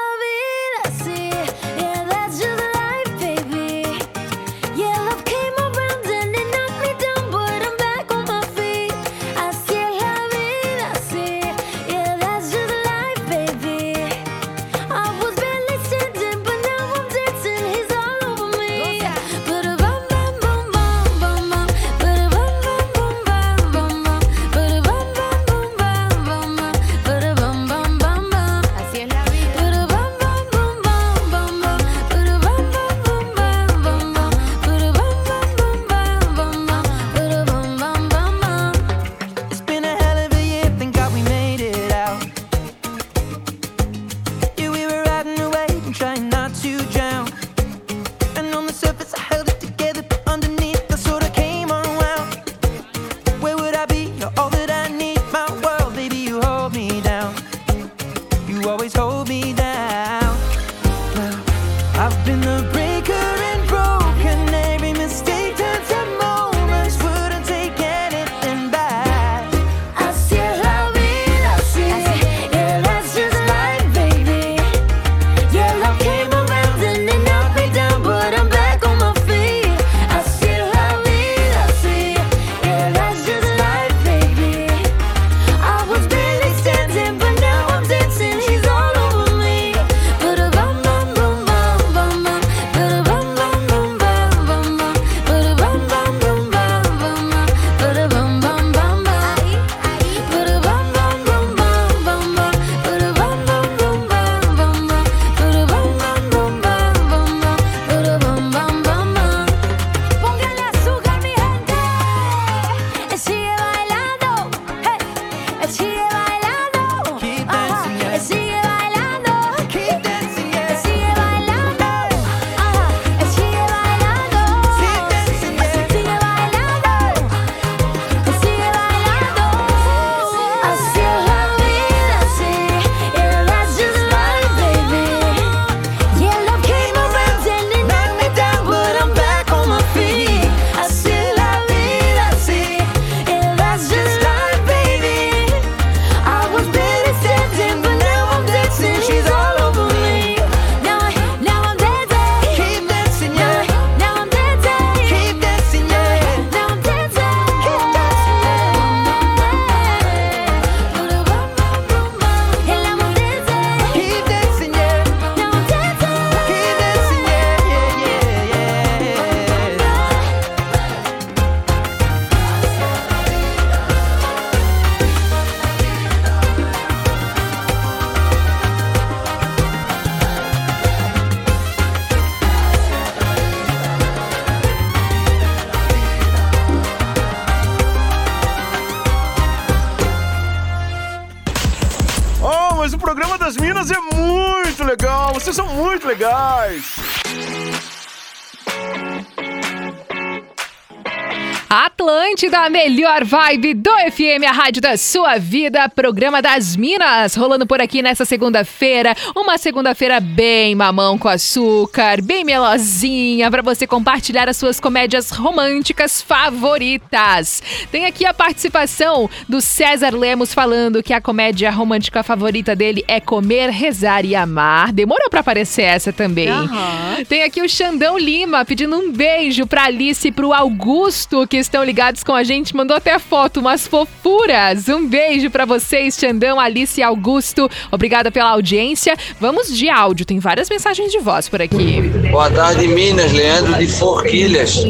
Atlântida, 202.41 202.65
a 202.65 202.69
melhor 202.69 203.23
vibe 203.23 203.75
do 203.75 203.91
FM, 203.91 204.43
a 204.47 204.51
rádio 204.51 204.81
da 204.81 204.97
sua 204.97 205.37
vida, 205.37 205.87
programa 205.89 206.41
das 206.41 206.75
Minas, 206.75 207.35
rolando 207.35 207.67
por 207.67 207.79
aqui 207.79 208.01
nessa 208.01 208.25
segunda-feira. 208.25 209.15
Uma 209.35 209.59
segunda-feira 209.59 210.19
bem 210.19 210.73
mamão 210.73 211.19
com 211.19 211.27
açúcar, 211.27 212.19
bem 212.19 212.43
melosinha, 212.43 213.51
para 213.51 213.61
você 213.61 213.85
compartilhar 213.85 214.49
as 214.49 214.57
suas 214.57 214.79
comédias 214.79 215.29
românticas 215.29 216.19
favoritas. 216.19 217.61
Tem 217.91 218.05
aqui 218.05 218.25
a 218.25 218.33
participação 218.33 219.29
do 219.47 219.61
César 219.61 220.15
Lemos 220.15 220.51
falando 220.51 221.03
que 221.03 221.13
a 221.13 221.21
comédia 221.21 221.69
romântica 221.69 222.23
favorita 222.23 222.75
dele 222.75 223.03
é 223.07 223.19
Comer, 223.19 223.69
Rezar 223.69 224.25
e 224.25 224.35
Amar. 224.35 224.91
Demorou 224.91 225.29
para 225.29 225.41
aparecer 225.41 225.83
essa 225.83 226.11
também. 226.11 226.49
Aham. 226.49 227.23
Tem 227.29 227.43
aqui 227.43 227.61
o 227.61 227.69
Xandão 227.69 228.17
Lima 228.17 228.65
pedindo 228.65 228.95
um 228.95 229.11
beijo 229.11 229.67
pra 229.67 229.83
Alice 229.83 230.27
e 230.27 230.31
pro 230.31 230.53
Augusto, 230.53 231.45
que 231.45 231.57
estão 231.57 231.83
ligados 231.83 232.23
com 232.23 232.30
a 232.35 232.43
gente. 232.43 232.75
Mandou 232.75 232.95
até 232.95 233.17
foto, 233.19 233.59
umas 233.59 233.87
fofuras. 233.87 234.87
Um 234.87 235.07
beijo 235.07 235.49
pra 235.49 235.65
vocês, 235.65 236.15
Xandão, 236.15 236.59
Alice 236.59 236.99
e 236.99 237.03
Augusto. 237.03 237.69
Obrigada 237.91 238.31
pela 238.31 238.49
audiência. 238.49 239.15
Vamos 239.39 239.75
de 239.75 239.89
áudio, 239.89 240.25
tem 240.25 240.39
várias 240.39 240.69
mensagens 240.69 241.11
de 241.11 241.19
voz 241.19 241.49
por 241.49 241.61
aqui. 241.61 242.01
Boa 242.31 242.49
tarde, 242.49 242.87
Minas. 242.87 243.31
Leandro 243.31 243.75
de 243.75 243.87
Forquilhas. 243.87 244.83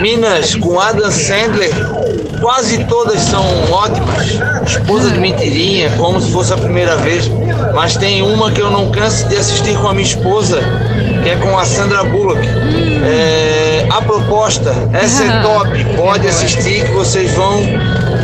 Minas, 0.00 0.54
com 0.54 0.78
Adam 0.78 1.10
Sandler, 1.10 1.70
quase 2.40 2.84
todas 2.84 3.20
são 3.20 3.44
ótimas. 3.70 4.38
Esposa 4.66 5.10
de 5.10 5.18
mentirinha, 5.18 5.90
como 5.96 6.20
se 6.20 6.30
fosse 6.32 6.52
a 6.52 6.56
primeira 6.56 6.96
vez. 6.96 7.30
Mas 7.74 7.96
tem 7.96 8.22
uma 8.22 8.50
que 8.52 8.60
eu 8.60 8.70
não 8.70 8.90
canso 8.90 9.28
de 9.28 9.36
assistir 9.36 9.76
com 9.78 9.88
a 9.88 9.92
minha 9.92 10.06
esposa, 10.06 10.60
que 11.22 11.28
é 11.28 11.36
com 11.36 11.58
a 11.58 11.64
Sandra 11.64 12.04
Bullock. 12.04 12.40
É, 13.04 13.67
A 13.90 14.02
proposta, 14.02 14.74
é 14.92 15.42
top. 15.42 15.96
Pode 15.96 16.26
assistir 16.26 16.84
que 16.84 16.92
vocês 16.92 17.32
vão 17.34 17.62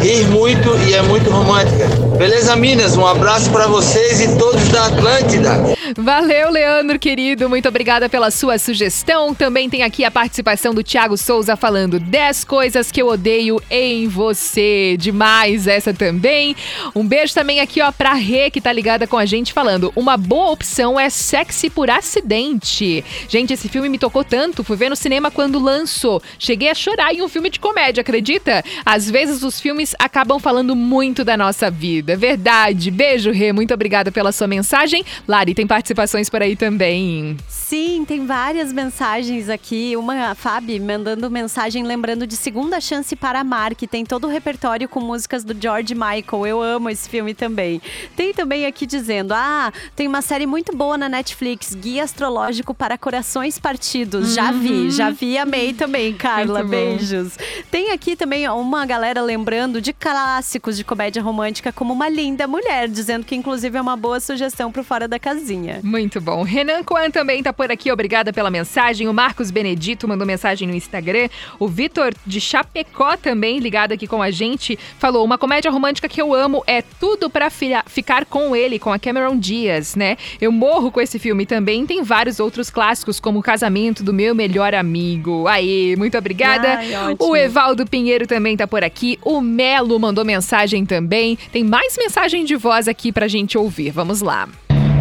rir 0.04 0.26
muito 0.26 0.68
e 0.86 0.92
é 0.92 1.00
muito 1.00 1.30
romântica. 1.30 1.88
Beleza, 2.18 2.54
Minas? 2.54 2.94
Um 2.94 3.06
abraço 3.06 3.50
pra 3.50 3.66
vocês 3.66 4.20
e 4.20 4.36
todos 4.38 4.68
da 4.68 4.88
Atlântida. 4.88 5.50
Valeu, 5.96 6.50
Leandro, 6.50 6.98
querido. 6.98 7.48
Muito 7.48 7.68
obrigada 7.68 8.06
pela 8.06 8.30
sua 8.30 8.58
sugestão. 8.58 9.34
Também 9.34 9.70
tem 9.70 9.82
aqui 9.82 10.04
a 10.04 10.10
participação 10.10 10.74
do 10.74 10.84
Thiago 10.84 11.16
Souza 11.16 11.56
falando 11.56 11.98
10 11.98 12.44
coisas 12.44 12.92
que 12.92 13.00
eu 13.00 13.08
odeio 13.08 13.58
em 13.70 14.06
você. 14.06 14.94
Demais 14.98 15.66
essa 15.66 15.94
também. 15.94 16.54
Um 16.94 17.06
beijo 17.06 17.32
também 17.32 17.60
aqui, 17.60 17.80
ó, 17.80 17.90
pra 17.90 18.12
Rê, 18.12 18.50
que 18.50 18.60
tá 18.60 18.72
ligada 18.72 19.06
com 19.06 19.16
a 19.16 19.24
gente, 19.24 19.54
falando: 19.54 19.90
uma 19.96 20.18
boa 20.18 20.50
opção 20.50 21.00
é 21.00 21.08
sexy 21.08 21.70
por 21.70 21.88
acidente. 21.88 23.02
Gente, 23.26 23.54
esse 23.54 23.70
filme 23.70 23.88
me 23.88 23.98
tocou 23.98 24.22
tanto. 24.22 24.62
Fui 24.62 24.76
ver 24.76 24.90
no 24.90 24.96
cinema 24.96 25.30
quando 25.30 25.58
lançou. 25.58 26.22
Cheguei 26.38 26.68
a 26.68 26.74
chorar 26.74 27.14
em 27.14 27.22
um 27.22 27.28
filme 27.28 27.48
de 27.48 27.58
comédia, 27.58 28.02
acredita? 28.02 28.62
Às 28.84 29.10
vezes 29.10 29.42
os 29.42 29.58
filmes 29.58 29.93
acabam 29.98 30.38
falando 30.38 30.74
muito 30.76 31.24
da 31.24 31.36
nossa 31.36 31.70
vida. 31.70 32.16
Verdade. 32.16 32.90
Beijo, 32.90 33.30
Rê. 33.30 33.52
Muito 33.52 33.72
obrigada 33.74 34.10
pela 34.10 34.32
sua 34.32 34.46
mensagem. 34.46 35.04
Lari, 35.26 35.54
tem 35.54 35.66
participações 35.66 36.28
por 36.28 36.42
aí 36.42 36.56
também. 36.56 37.36
Sim, 37.48 38.04
tem 38.06 38.26
várias 38.26 38.72
mensagens 38.72 39.48
aqui. 39.48 39.96
Uma, 39.96 40.30
a 40.30 40.34
Fabi, 40.34 40.78
mandando 40.78 41.30
mensagem 41.30 41.82
lembrando 41.82 42.26
de 42.26 42.36
Segunda 42.36 42.80
Chance 42.80 43.16
para 43.16 43.40
Amar, 43.40 43.74
que 43.74 43.86
tem 43.86 44.04
todo 44.04 44.26
o 44.26 44.30
repertório 44.30 44.88
com 44.88 45.00
músicas 45.00 45.44
do 45.44 45.56
George 45.60 45.94
Michael. 45.94 46.46
Eu 46.46 46.62
amo 46.62 46.90
esse 46.90 47.08
filme 47.08 47.34
também. 47.34 47.80
Tem 48.16 48.32
também 48.32 48.66
aqui 48.66 48.86
dizendo: 48.86 49.32
Ah, 49.32 49.72
tem 49.96 50.06
uma 50.06 50.22
série 50.22 50.46
muito 50.46 50.76
boa 50.76 50.98
na 50.98 51.08
Netflix, 51.08 51.74
Guia 51.74 52.04
Astrológico 52.04 52.74
para 52.74 52.98
Corações 52.98 53.58
Partidos. 53.58 54.34
Já 54.34 54.52
vi, 54.52 54.90
já 54.90 55.10
vi, 55.10 55.38
amei 55.38 55.72
também, 55.72 56.12
Carla. 56.12 56.62
Beijos. 56.62 57.36
Tem 57.70 57.90
aqui 57.90 58.16
também 58.16 58.48
uma 58.48 58.86
galera 58.86 59.22
lembrando 59.22 59.80
de 59.84 59.92
clássicos 59.92 60.78
de 60.78 60.82
comédia 60.82 61.20
romântica 61.22 61.70
como 61.70 61.92
Uma 61.92 62.08
Linda 62.08 62.46
Mulher, 62.48 62.88
dizendo 62.88 63.22
que 63.26 63.36
inclusive 63.36 63.76
é 63.76 63.80
uma 63.82 63.94
boa 63.98 64.18
sugestão 64.18 64.72
pro 64.72 64.82
Fora 64.82 65.06
da 65.06 65.18
Casinha. 65.18 65.80
Muito 65.82 66.22
bom. 66.22 66.42
Renan 66.42 66.82
Coan 66.82 67.10
também 67.10 67.42
tá 67.42 67.52
por 67.52 67.70
aqui, 67.70 67.92
obrigada 67.92 68.32
pela 68.32 68.50
mensagem. 68.50 69.08
O 69.08 69.12
Marcos 69.12 69.50
Benedito 69.50 70.08
mandou 70.08 70.26
mensagem 70.26 70.66
no 70.66 70.74
Instagram. 70.74 71.28
O 71.58 71.68
Vitor 71.68 72.14
de 72.24 72.40
Chapecó 72.40 73.14
também, 73.18 73.58
ligado 73.58 73.92
aqui 73.92 74.06
com 74.06 74.22
a 74.22 74.30
gente, 74.30 74.78
falou: 74.98 75.22
uma 75.22 75.36
comédia 75.36 75.70
romântica 75.70 76.08
que 76.08 76.22
eu 76.22 76.32
amo 76.32 76.64
é 76.66 76.80
tudo 76.80 77.28
pra 77.28 77.50
fia- 77.50 77.84
ficar 77.86 78.24
com 78.24 78.56
ele, 78.56 78.78
com 78.78 78.90
a 78.90 78.98
Cameron 78.98 79.36
Diaz, 79.36 79.94
né? 79.94 80.16
Eu 80.40 80.50
morro 80.50 80.90
com 80.90 80.98
esse 81.02 81.18
filme 81.18 81.44
também. 81.44 81.84
Tem 81.84 82.02
vários 82.02 82.40
outros 82.40 82.70
clássicos, 82.70 83.20
como 83.20 83.40
O 83.40 83.42
Casamento 83.42 84.02
do 84.02 84.14
Meu 84.14 84.34
Melhor 84.34 84.74
Amigo. 84.74 85.46
Aí, 85.46 85.94
muito 85.98 86.16
obrigada. 86.16 86.78
Ai, 86.78 87.16
o 87.18 87.36
Evaldo 87.36 87.84
Pinheiro 87.86 88.26
também 88.26 88.56
tá 88.56 88.66
por 88.66 88.82
aqui. 88.82 89.18
O 89.22 89.42
Melo 89.74 89.98
mandou 89.98 90.24
mensagem 90.24 90.86
também. 90.86 91.36
Tem 91.50 91.64
mais 91.64 91.96
mensagem 91.98 92.44
de 92.44 92.54
voz 92.54 92.86
aqui 92.86 93.10
pra 93.10 93.26
gente 93.26 93.58
ouvir. 93.58 93.90
Vamos 93.90 94.20
lá. 94.20 94.48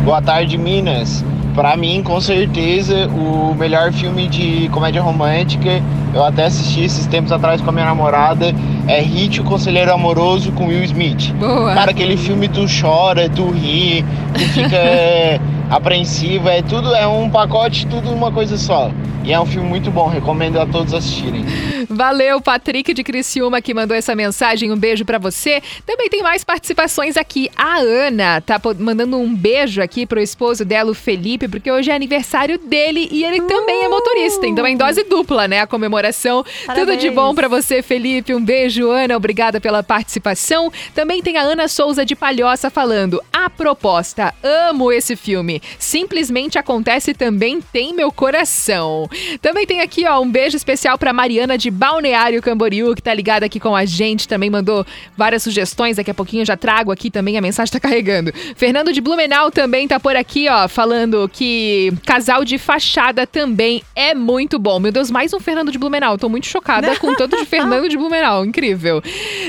Boa 0.03 0.19
tarde, 0.19 0.57
Minas. 0.57 1.23
Pra 1.53 1.77
mim, 1.77 2.01
com 2.01 2.19
certeza, 2.19 3.07
o 3.09 3.53
melhor 3.53 3.93
filme 3.93 4.27
de 4.27 4.67
comédia 4.69 4.99
romântica, 4.99 5.69
eu 6.12 6.23
até 6.23 6.45
assisti 6.45 6.83
esses 6.83 7.05
tempos 7.05 7.31
atrás 7.31 7.62
com 7.62 7.69
a 7.69 7.71
minha 7.71 7.86
namorada, 7.86 8.51
é 8.88 8.99
Hit, 8.99 9.39
o 9.39 9.43
Conselheiro 9.43 9.93
Amoroso 9.93 10.51
com 10.53 10.65
Will 10.65 10.83
Smith. 10.86 11.31
Boa. 11.33 11.75
Cara, 11.75 11.91
aquele 11.91 12.17
filme 12.17 12.47
tu 12.49 12.65
chora, 12.81 13.29
tu 13.29 13.51
ri, 13.51 14.03
tu 14.33 14.39
fica 14.49 15.39
apreensivo, 15.75 16.47
é 16.47 16.62
tudo, 16.62 16.93
é 16.93 17.07
um 17.07 17.29
pacote, 17.29 17.88
tudo 17.88 18.12
uma 18.12 18.31
coisa 18.31 18.57
só. 18.57 18.91
E 19.23 19.31
é 19.31 19.39
um 19.39 19.45
filme 19.45 19.67
muito 19.67 19.89
bom, 19.89 20.07
recomendo 20.07 20.59
a 20.59 20.65
todos 20.65 20.93
assistirem. 20.93 21.45
Valeu, 21.89 22.41
Patrick 22.41 22.93
de 22.93 23.03
Criciúma 23.05 23.62
que 23.62 23.73
mandou 23.73 23.95
essa 23.95 24.13
mensagem. 24.13 24.69
Um 24.69 24.75
beijo 24.75 25.05
pra 25.05 25.17
você. 25.17 25.63
Também 25.86 26.09
tem 26.09 26.21
mais 26.21 26.43
participações 26.43 27.15
aqui. 27.15 27.49
A 27.55 27.77
Ana 27.77 28.41
tá 28.41 28.59
mandando 28.77 29.17
um 29.17 29.33
beijo 29.33 29.81
aqui 29.81 30.05
pro 30.05 30.19
esposo 30.19 30.65
dela, 30.65 30.91
o 30.91 30.93
Felipe, 30.93 31.47
porque 31.47 31.71
hoje 31.71 31.89
é 31.89 31.95
aniversário 31.95 32.57
dele 32.57 33.07
e 33.12 33.23
ele 33.23 33.41
também 33.41 33.86
é 33.86 33.88
motorista. 33.88 34.45
Então 34.45 34.65
é 34.65 34.71
em 34.71 34.77
dose 34.77 35.03
dupla, 35.03 35.47
né? 35.47 35.62
A 35.62 35.67
comemoração. 35.67 36.43
Tudo 36.43 36.91
de 36.97 37.09
Parabéns. 37.09 37.15
bom 37.15 37.33
pra 37.33 37.47
você, 37.47 37.81
Felipe. 37.81 38.36
Um 38.36 38.43
beijo, 38.43 38.89
Ana. 38.89 39.15
Obrigada 39.15 39.62
pela 39.62 39.81
participação. 39.81 40.69
Também 40.93 41.21
tem 41.21 41.38
a 41.38 41.43
Ana 41.43 41.69
Souza 41.69 42.05
de 42.05 42.13
Palhoça 42.15 42.69
falando: 42.69 43.23
A 43.31 43.49
proposta, 43.49 44.33
amo 44.43 44.91
esse 44.91 45.15
filme. 45.15 45.62
Simplesmente 45.78 46.58
acontece 46.58 47.13
também 47.13 47.62
tem 47.62 47.93
meu 47.93 48.12
coração. 48.12 49.10
Também 49.41 49.65
tem 49.65 49.82
aqui, 49.82 50.06
ó, 50.06 50.21
um 50.21 50.30
beijo 50.30 50.56
especial 50.58 50.97
pra 50.97 51.13
Mariana 51.13 51.58
de 51.58 51.69
Balneário 51.69 52.41
Camboriú, 52.41 52.95
que 52.95 53.02
tá 53.02 53.13
ligada 53.13 53.45
aqui 53.45 53.60
com 53.60 53.76
a 53.76 53.86
gente, 53.86 54.28
também 54.28 54.49
mandou 54.49 54.86
várias 55.17 55.43
sugestões. 55.43 55.97
Daqui 55.97 56.12
a 56.12 56.13
pouquinho 56.13 56.41
eu 56.41 56.45
já 56.45 56.58
trago 56.58 56.91
aqui 56.91 57.10
também, 57.10 57.38
a 57.38 57.41
mensagem 57.41 57.71
tá 57.71 57.80
carregando. 57.80 58.32
Fernando 58.56 58.93
de 58.93 59.02
Blumenau 59.02 59.52
também 59.52 59.88
tá 59.88 59.99
por 59.99 60.15
aqui, 60.15 60.47
ó, 60.49 60.67
falando 60.67 61.30
que 61.32 61.91
casal 62.06 62.43
de 62.45 62.58
fachada 62.58 63.26
também 63.26 63.84
é 63.95 64.13
muito 64.13 64.58
bom. 64.60 64.80
Meu 64.80 64.91
Deus, 64.91 65.12
mais 65.12 65.34
um 65.34 65.39
Fernando 65.39 65.71
de 65.71 65.78
Blumenau. 65.78 66.17
Tô 66.17 66.30
muito 66.30 66.47
chocada 66.47 66.95
com 66.97 67.13
tanto 67.15 67.38
de 67.38 67.45
Fernando 67.45 67.89
de 67.89 67.97
Blumenau, 67.97 68.45
incrível. 68.45 69.02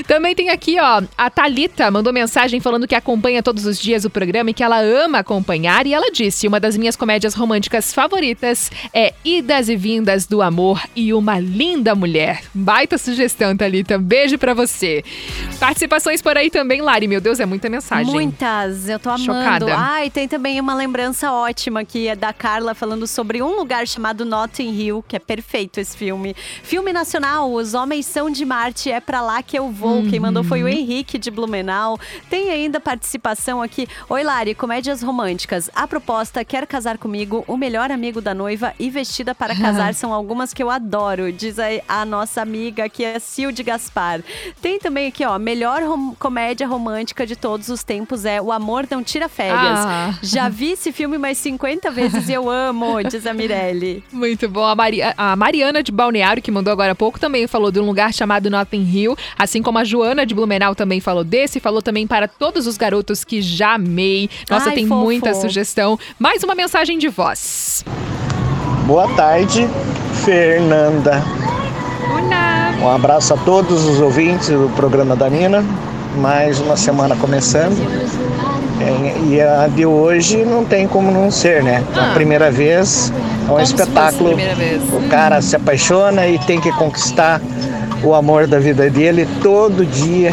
Também 0.07 0.35
tem 0.35 0.49
aqui, 0.49 0.77
ó, 0.79 1.01
a 1.17 1.29
Talita 1.29 1.89
mandou 1.91 2.11
mensagem 2.13 2.59
falando 2.59 2.87
que 2.87 2.95
acompanha 2.95 3.41
todos 3.41 3.65
os 3.65 3.79
dias 3.79 4.05
o 4.05 4.09
programa 4.09 4.49
e 4.49 4.53
que 4.53 4.63
ela 4.63 4.79
ama 4.79 5.19
acompanhar. 5.19 5.85
E 5.85 5.93
ela 5.93 6.04
disse: 6.11 6.47
uma 6.47 6.59
das 6.59 6.77
minhas 6.77 6.95
comédias 6.95 7.33
românticas 7.33 7.93
favoritas 7.93 8.71
é 8.93 9.13
Idas 9.23 9.69
e 9.69 9.75
Vindas 9.75 10.25
do 10.25 10.41
Amor 10.41 10.81
e 10.95 11.13
Uma 11.13 11.39
Linda 11.39 11.93
Mulher. 11.95 12.41
Baita 12.53 12.97
sugestão, 12.97 13.55
Thalita. 13.55 13.97
Beijo 13.97 14.37
pra 14.37 14.53
você. 14.53 15.03
Participações 15.59 16.21
por 16.21 16.37
aí 16.37 16.49
também, 16.49 16.81
Lari. 16.81 17.07
Meu 17.07 17.21
Deus, 17.21 17.39
é 17.39 17.45
muita 17.45 17.69
mensagem. 17.69 18.11
Muitas, 18.11 18.89
eu 18.89 18.99
tô 18.99 19.09
amando. 19.09 19.23
Chocada. 19.25 19.75
Ai, 19.77 20.09
tem 20.09 20.27
também 20.27 20.59
uma 20.59 20.73
lembrança 20.75 21.31
ótima 21.31 21.83
que 21.85 22.07
é 22.07 22.15
da 22.15 22.33
Carla 22.33 22.73
falando 22.73 23.07
sobre 23.07 23.41
um 23.41 23.55
lugar 23.55 23.87
chamado 23.87 24.25
Notting 24.25 24.69
Hill, 24.73 25.03
que 25.07 25.15
é 25.15 25.19
perfeito 25.19 25.79
esse 25.79 25.95
filme. 25.95 26.35
Filme 26.63 26.91
nacional, 26.91 27.51
Os 27.51 27.73
Homens 27.73 28.05
São 28.05 28.29
de 28.29 28.43
Marte, 28.45 28.91
é 28.91 28.99
pra 28.99 29.21
lá 29.21 29.41
que 29.41 29.57
eu 29.57 29.69
vou. 29.71 30.03
Quem 30.09 30.19
mandou 30.19 30.43
foi 30.43 30.59
Uhum. 30.59 30.65
o 30.65 30.69
Henrique 30.69 31.17
de 31.17 31.29
Blumenau. 31.29 31.99
Tem 32.29 32.49
ainda 32.49 32.79
participação 32.79 33.61
aqui. 33.61 33.87
Oi, 34.09 34.23
Lari, 34.23 34.55
comédias 34.55 35.01
românticas. 35.01 35.69
A 35.75 35.84
proposta 35.87 36.43
Quer 36.43 36.65
Casar 36.67 36.97
Comigo, 36.97 37.43
O 37.47 37.57
Melhor 37.57 37.91
Amigo 37.91 38.21
da 38.21 38.33
Noiva 38.33 38.73
e 38.79 38.89
Vestida 38.89 39.33
para 39.35 39.55
Casar 39.55 39.93
são 39.93 40.13
algumas 40.13 40.53
que 40.53 40.61
eu 40.63 40.69
adoro, 40.69 41.31
diz 41.31 41.57
a, 41.59 41.65
a 41.87 42.05
nossa 42.05 42.41
amiga 42.41 42.87
que 42.89 43.03
é 43.03 43.19
Sil 43.19 43.51
de 43.51 43.63
Gaspar. 43.63 44.21
Tem 44.61 44.79
também 44.79 45.07
aqui, 45.07 45.25
ó, 45.25 45.37
melhor 45.39 45.81
rom- 45.83 46.13
comédia 46.17 46.67
romântica 46.67 47.25
de 47.25 47.35
todos 47.35 47.69
os 47.69 47.83
tempos 47.83 48.25
é 48.25 48.41
O 48.41 48.51
Amor 48.51 48.87
Não 48.89 49.03
Tira 49.03 49.27
Férias. 49.29 49.55
Ah. 49.79 50.13
Já 50.21 50.49
vi 50.49 50.71
esse 50.71 50.91
filme 50.91 51.17
mais 51.17 51.37
50 51.37 51.91
vezes 51.91 52.29
e 52.29 52.33
eu 52.33 52.49
amo, 52.49 53.01
diz 53.09 53.25
a 53.25 53.33
Mirelle. 53.33 54.03
Muito 54.11 54.47
bom. 54.49 54.65
A, 54.65 54.75
Mari- 54.75 55.01
a 55.17 55.35
Mariana 55.35 55.81
de 55.83 55.91
Balneário, 55.91 56.41
que 56.41 56.51
mandou 56.51 56.71
agora 56.71 56.91
há 56.91 56.95
pouco, 56.95 57.19
também 57.19 57.47
falou 57.47 57.71
de 57.71 57.79
um 57.79 57.85
lugar 57.85 58.13
chamado 58.13 58.49
Notting 58.49 58.83
Hill. 58.91 59.15
Assim 59.37 59.61
como 59.61 59.77
a 59.79 59.83
Joana 59.83 60.25
de 60.25 60.33
Blumenau 60.33 60.73
também 60.75 60.99
falou 60.99 61.23
desse. 61.23 61.59
Falou 61.59 61.81
também 61.81 62.05
para 62.07 62.27
todos 62.27 62.67
os 62.67 62.77
garotos 62.77 63.23
que 63.23 63.41
já 63.41 63.73
amei. 63.75 64.29
Nossa, 64.49 64.69
Ai, 64.69 64.75
tem 64.75 64.87
fofo. 64.87 65.01
muita 65.01 65.33
sugestão. 65.33 65.74
Mais 66.17 66.41
uma 66.43 66.55
mensagem 66.55 66.97
de 66.97 67.09
voz. 67.09 67.83
Boa 68.85 69.07
tarde, 69.15 69.67
Fernanda. 70.23 71.21
Um 72.81 72.89
abraço 72.89 73.33
a 73.33 73.37
todos 73.37 73.85
os 73.85 73.99
ouvintes 73.99 74.49
do 74.49 74.71
programa 74.75 75.15
da 75.15 75.29
Nina. 75.29 75.63
Mais 76.17 76.59
uma 76.59 76.77
semana 76.77 77.15
começando. 77.15 77.75
É, 78.79 79.25
E 79.27 79.41
a 79.41 79.67
de 79.67 79.85
hoje 79.85 80.45
não 80.45 80.63
tem 80.63 80.87
como 80.87 81.11
não 81.11 81.29
ser, 81.31 81.63
né? 81.63 81.83
Ah. 81.95 82.11
A 82.11 82.13
primeira 82.13 82.51
vez 82.51 83.11
é 83.11 83.45
um 83.45 83.47
Como 83.47 83.59
espetáculo. 83.61 84.35
O 84.93 85.09
cara 85.09 85.41
se 85.41 85.55
apaixona 85.55 86.27
e 86.27 86.37
tem 86.39 86.61
que 86.61 86.71
conquistar 86.73 87.41
o 88.03 88.13
amor 88.13 88.47
da 88.47 88.59
vida 88.59 88.89
dele 88.89 89.27
todo 89.41 89.85
dia. 89.85 90.31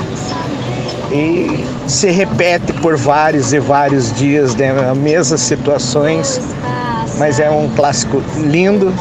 E 1.13 1.65
se 1.87 2.11
repete 2.11 2.73
por 2.75 2.97
vários 2.97 3.53
e 3.53 3.61
vários 3.61 4.13
dias, 4.15 4.55
né? 4.57 4.71
As 4.71 4.97
mesmas 4.97 5.41
situações. 5.43 6.41
Mas 7.19 7.39
é 7.39 7.51
um 7.51 7.69
clássico 7.69 8.23
lindo 8.39 8.93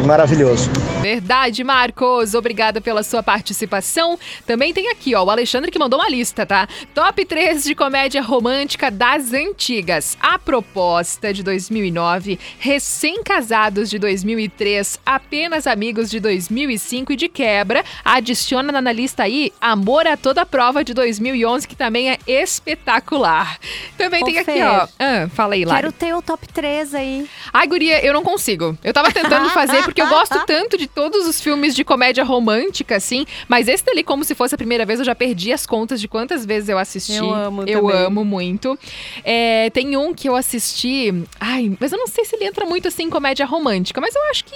e 0.00 0.06
maravilhoso. 0.06 0.70
Verdade, 1.00 1.62
Marcos. 1.62 2.34
Obrigada 2.34 2.80
pela 2.80 3.02
sua 3.02 3.22
participação. 3.22 4.18
Também 4.46 4.72
tem 4.72 4.88
aqui, 4.90 5.14
ó, 5.14 5.24
o 5.24 5.30
Alexandre 5.30 5.70
que 5.70 5.78
mandou 5.78 5.98
uma 5.98 6.08
lista, 6.08 6.44
tá? 6.44 6.68
Top 6.94 7.24
3 7.24 7.64
de 7.64 7.74
comédia 7.74 8.22
romântica 8.22 8.90
das 8.90 9.32
antigas. 9.32 10.16
A 10.20 10.38
Proposta 10.38 11.32
de 11.32 11.42
2009, 11.42 12.38
Recém-Casados 12.58 13.90
de 13.90 13.98
2003, 13.98 14.98
Apenas 15.04 15.66
Amigos 15.66 16.10
de 16.10 16.20
2005 16.20 17.12
e 17.12 17.16
de 17.16 17.28
quebra, 17.28 17.84
adiciona 18.04 18.80
na 18.80 18.92
lista 18.92 19.24
aí 19.24 19.52
Amor 19.60 20.06
a 20.06 20.16
Toda 20.16 20.46
Prova 20.46 20.84
de 20.84 20.94
2011, 20.94 21.66
que 21.66 21.76
também 21.76 22.10
é 22.10 22.18
espetacular. 22.26 23.58
Também 23.96 24.22
Ô, 24.22 24.26
tem 24.26 24.38
aqui, 24.38 24.52
Fer, 24.52 24.66
ó. 24.66 24.88
Ah, 24.98 25.28
fala 25.32 25.54
aí, 25.54 25.64
Lara. 25.64 25.80
Quero 25.80 25.92
ter 25.92 26.14
o 26.14 26.22
top 26.22 26.46
3 26.48 26.94
aí. 26.94 27.28
Ai, 27.52 27.66
guria, 27.66 28.04
eu 28.04 28.12
não 28.12 28.22
consigo. 28.22 28.76
Eu 28.82 28.92
tava 28.92 29.10
tentando 29.12 29.48
fazer 29.50 29.89
porque 29.90 30.00
eu 30.00 30.08
gosto 30.08 30.46
tanto 30.46 30.78
de 30.78 30.86
todos 30.86 31.26
os 31.26 31.40
filmes 31.40 31.74
de 31.74 31.82
comédia 31.82 32.22
romântica, 32.22 32.96
assim. 32.96 33.26
Mas 33.48 33.66
esse 33.66 33.84
dali, 33.84 34.04
como 34.04 34.24
se 34.24 34.36
fosse 34.36 34.54
a 34.54 34.58
primeira 34.58 34.86
vez, 34.86 35.00
eu 35.00 35.04
já 35.04 35.14
perdi 35.16 35.52
as 35.52 35.66
contas 35.66 36.00
de 36.00 36.06
quantas 36.06 36.46
vezes 36.46 36.68
eu 36.68 36.78
assisti. 36.78 37.16
Eu 37.16 37.34
amo 37.34 37.62
Eu 37.64 37.82
também. 37.82 37.96
amo 38.06 38.24
muito. 38.24 38.78
É, 39.24 39.68
tem 39.70 39.96
um 39.96 40.14
que 40.14 40.28
eu 40.28 40.36
assisti. 40.36 41.12
Ai, 41.40 41.76
mas 41.80 41.90
eu 41.90 41.98
não 41.98 42.06
sei 42.06 42.24
se 42.24 42.36
ele 42.36 42.44
entra 42.44 42.64
muito 42.64 42.86
assim 42.86 43.04
em 43.04 43.10
comédia 43.10 43.44
romântica, 43.44 44.00
mas 44.00 44.14
eu 44.14 44.22
acho 44.30 44.44
que 44.44 44.54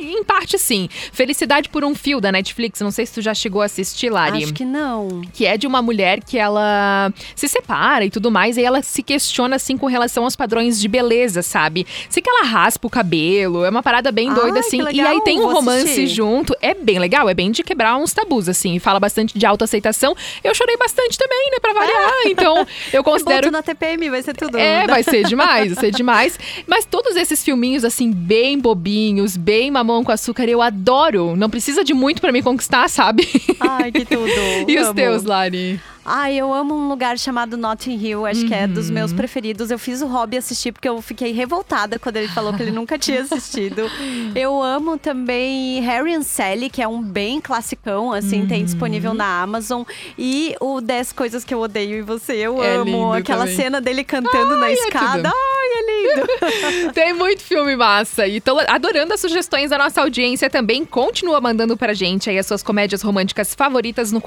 em 0.00 0.22
parte 0.22 0.56
sim. 0.56 0.88
Felicidade 1.12 1.68
por 1.68 1.84
um 1.84 1.94
Fio 1.94 2.20
da 2.20 2.30
Netflix. 2.30 2.80
Não 2.80 2.92
sei 2.92 3.06
se 3.06 3.14
tu 3.14 3.20
já 3.20 3.34
chegou 3.34 3.62
a 3.62 3.64
assistir, 3.64 4.08
Lari. 4.08 4.44
Acho 4.44 4.54
que 4.54 4.64
não. 4.64 5.20
Que 5.32 5.46
é 5.46 5.56
de 5.56 5.66
uma 5.66 5.82
mulher 5.82 6.22
que 6.22 6.38
ela 6.38 7.12
se 7.34 7.48
separa 7.48 8.04
e 8.04 8.10
tudo 8.10 8.30
mais, 8.30 8.56
e 8.56 8.62
ela 8.62 8.82
se 8.82 9.02
questiona 9.02 9.56
assim 9.56 9.76
com 9.76 9.86
relação 9.86 10.22
aos 10.22 10.36
padrões 10.36 10.80
de 10.80 10.86
beleza, 10.86 11.42
sabe? 11.42 11.84
Sei 12.08 12.22
que 12.22 12.30
ela 12.30 12.44
raspa 12.44 12.86
o 12.86 12.90
cabelo, 12.90 13.64
é 13.64 13.70
uma 13.70 13.82
parada 13.82 14.12
bem 14.12 14.32
doida 14.32 14.60
Ai, 14.60 14.62
que 14.62 14.75
assim. 14.82 14.96
E 14.96 15.00
aí 15.00 15.20
tem 15.22 15.40
um 15.40 15.46
romance 15.52 15.84
assistir. 15.84 16.06
junto, 16.08 16.54
é 16.60 16.74
bem 16.74 16.98
legal, 16.98 17.28
é 17.28 17.34
bem 17.34 17.50
de 17.50 17.62
quebrar 17.62 17.96
uns 17.96 18.12
tabus 18.12 18.48
assim, 18.48 18.78
fala 18.78 18.98
bastante 19.00 19.38
de 19.38 19.46
autoaceitação. 19.46 20.14
Eu 20.42 20.54
chorei 20.54 20.76
bastante 20.76 21.18
também, 21.18 21.50
né, 21.50 21.58
pra 21.60 21.72
variar. 21.72 22.12
Então, 22.26 22.66
eu 22.92 23.04
considero 23.04 23.50
na 23.50 23.62
TPM, 23.62 24.10
vai 24.10 24.22
ser 24.22 24.34
tudo. 24.34 24.58
é, 24.58 24.86
vai 24.86 25.02
ser 25.02 25.24
demais, 25.24 25.72
vai 25.74 25.84
ser 25.84 25.90
demais. 25.92 26.38
Mas 26.66 26.84
todos 26.84 27.16
esses 27.16 27.42
filminhos, 27.42 27.84
assim, 27.84 28.10
bem 28.10 28.58
bobinhos, 28.58 29.36
bem 29.36 29.70
mamão 29.70 30.02
com 30.02 30.12
açúcar, 30.12 30.44
eu 30.48 30.60
adoro. 30.60 31.34
Não 31.36 31.48
precisa 31.48 31.84
de 31.84 31.94
muito 31.94 32.20
pra 32.20 32.32
me 32.32 32.42
conquistar, 32.42 32.88
sabe? 32.88 33.28
Ai, 33.60 33.92
que 33.92 34.04
tudo. 34.04 34.28
e 34.68 34.78
os 34.78 34.86
Amo. 34.86 34.94
teus, 34.94 35.22
Lari? 35.24 35.80
Ai, 36.08 36.36
eu 36.36 36.52
amo 36.54 36.72
um 36.72 36.88
lugar 36.88 37.18
chamado 37.18 37.56
Notting 37.56 37.96
Hill, 37.98 38.26
acho 38.26 38.46
que 38.46 38.54
é 38.54 38.68
dos 38.68 38.88
meus 38.88 39.10
Uhum. 39.10 39.16
preferidos. 39.16 39.72
Eu 39.72 39.78
fiz 39.78 40.00
o 40.02 40.06
hobby 40.06 40.36
assistir 40.36 40.70
porque 40.70 40.88
eu 40.88 41.02
fiquei 41.02 41.32
revoltada 41.32 41.98
quando 41.98 42.16
ele 42.18 42.28
falou 42.28 42.54
que 42.54 42.62
ele 42.62 42.70
nunca 42.70 42.96
tinha 42.96 43.22
assistido. 43.22 43.90
Eu 44.36 44.62
amo 44.62 44.98
também 44.98 45.80
Harry 45.80 46.14
and 46.14 46.22
Sally, 46.22 46.70
que 46.70 46.80
é 46.80 46.86
um 46.86 47.02
bem 47.02 47.40
classicão, 47.40 48.12
assim, 48.12 48.46
tem 48.46 48.64
disponível 48.64 49.10
Uhum. 49.12 49.16
na 49.16 49.42
Amazon. 49.42 49.82
E 50.16 50.54
o 50.60 50.80
10 50.80 51.10
Coisas 51.12 51.44
que 51.44 51.52
eu 51.54 51.60
odeio 51.60 51.98
em 51.98 52.02
você, 52.02 52.34
eu 52.34 52.62
É 52.62 52.76
amo. 52.76 53.12
Aquela 53.12 53.40
também. 53.40 53.56
cena 53.56 53.80
dele 53.80 54.04
cantando 54.04 54.56
na 54.56 54.66
Ai, 54.66 54.72
é 54.72 54.74
escada. 54.74 55.28
Ai, 55.34 55.68
é 55.72 55.82
lindo. 56.14 56.92
Tem 56.94 57.12
muito 57.14 57.42
filme 57.42 57.74
massa. 57.74 58.26
E 58.28 58.40
tô 58.40 58.58
adorando 58.68 59.12
as 59.14 59.20
sugestões 59.20 59.70
da 59.70 59.78
nossa 59.78 60.02
audiência 60.02 60.48
também. 60.50 60.84
Continua 60.84 61.40
mandando 61.40 61.76
pra 61.76 61.94
gente 61.94 62.28
aí 62.30 62.38
as 62.38 62.46
suas 62.46 62.62
comédias 62.62 63.02
românticas 63.02 63.54
favoritas 63.54 64.12
no 64.12 64.20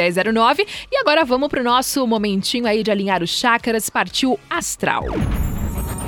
489-9188-1009. 0.00 0.66
E 0.90 0.96
agora 0.96 1.24
vamos 1.24 1.48
pro 1.48 1.62
nosso 1.62 2.06
momentinho 2.06 2.66
aí 2.66 2.82
de 2.82 2.90
alinhar 2.90 3.22
os 3.22 3.30
chakras. 3.30 3.90
Partiu 3.90 4.38
Astral. 4.48 5.04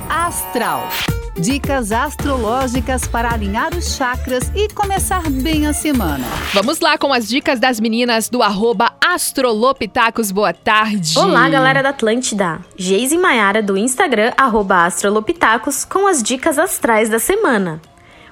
Astral. 0.09 0.89
Dicas 1.35 1.91
astrológicas 1.91 3.07
para 3.07 3.33
alinhar 3.33 3.75
os 3.75 3.95
chakras 3.95 4.51
e 4.55 4.71
começar 4.71 5.27
bem 5.31 5.65
a 5.65 5.73
semana. 5.73 6.23
Vamos 6.53 6.79
lá 6.79 6.95
com 6.95 7.11
as 7.11 7.27
dicas 7.27 7.59
das 7.59 7.79
meninas 7.79 8.29
do 8.29 8.43
arroba 8.43 8.93
Astrolopitacos. 9.03 10.31
Boa 10.31 10.53
tarde. 10.53 11.17
Olá, 11.17 11.49
galera 11.49 11.81
da 11.81 11.89
Atlântida! 11.89 12.59
Geise 12.77 13.17
Maiara 13.17 13.63
do 13.63 13.75
Instagram, 13.75 14.31
arroba 14.37 14.85
Astrolopitacos, 14.85 15.83
com 15.83 16.07
as 16.07 16.21
dicas 16.21 16.59
astrais 16.59 17.09
da 17.09 17.17
semana. 17.17 17.81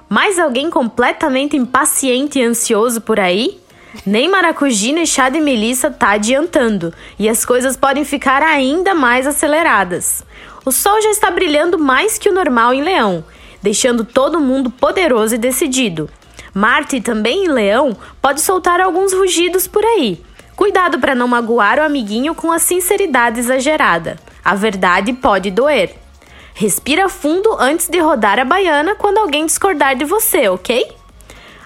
Mais 0.08 0.38
alguém 0.38 0.70
completamente 0.70 1.56
impaciente 1.56 2.38
e 2.38 2.44
ansioso 2.44 3.00
por 3.00 3.18
aí? 3.18 3.61
Nem 4.06 4.28
maracujina 4.28 5.00
e 5.00 5.06
chá 5.06 5.28
de 5.28 5.40
melissa 5.40 5.90
tá 5.90 6.12
adiantando, 6.12 6.92
e 7.18 7.28
as 7.28 7.44
coisas 7.44 7.76
podem 7.76 8.04
ficar 8.04 8.42
ainda 8.42 8.94
mais 8.94 9.26
aceleradas. 9.26 10.24
O 10.64 10.72
sol 10.72 11.00
já 11.02 11.10
está 11.10 11.30
brilhando 11.30 11.78
mais 11.78 12.16
que 12.16 12.28
o 12.28 12.34
normal 12.34 12.72
em 12.72 12.82
Leão, 12.82 13.24
deixando 13.62 14.04
todo 14.04 14.40
mundo 14.40 14.70
poderoso 14.70 15.34
e 15.34 15.38
decidido. 15.38 16.08
Marte, 16.54 17.00
também 17.00 17.44
em 17.44 17.48
Leão, 17.48 17.96
pode 18.20 18.40
soltar 18.40 18.80
alguns 18.80 19.12
rugidos 19.12 19.66
por 19.66 19.84
aí. 19.84 20.22
Cuidado 20.56 20.98
para 20.98 21.14
não 21.14 21.26
magoar 21.26 21.78
o 21.78 21.82
amiguinho 21.82 22.34
com 22.34 22.52
a 22.52 22.58
sinceridade 22.58 23.40
exagerada. 23.40 24.18
A 24.44 24.54
verdade 24.54 25.12
pode 25.12 25.50
doer. 25.50 25.96
Respira 26.54 27.08
fundo 27.08 27.56
antes 27.58 27.88
de 27.88 27.98
rodar 27.98 28.38
a 28.38 28.44
baiana 28.44 28.94
quando 28.94 29.18
alguém 29.18 29.46
discordar 29.46 29.96
de 29.96 30.04
você, 30.04 30.48
ok? 30.48 31.01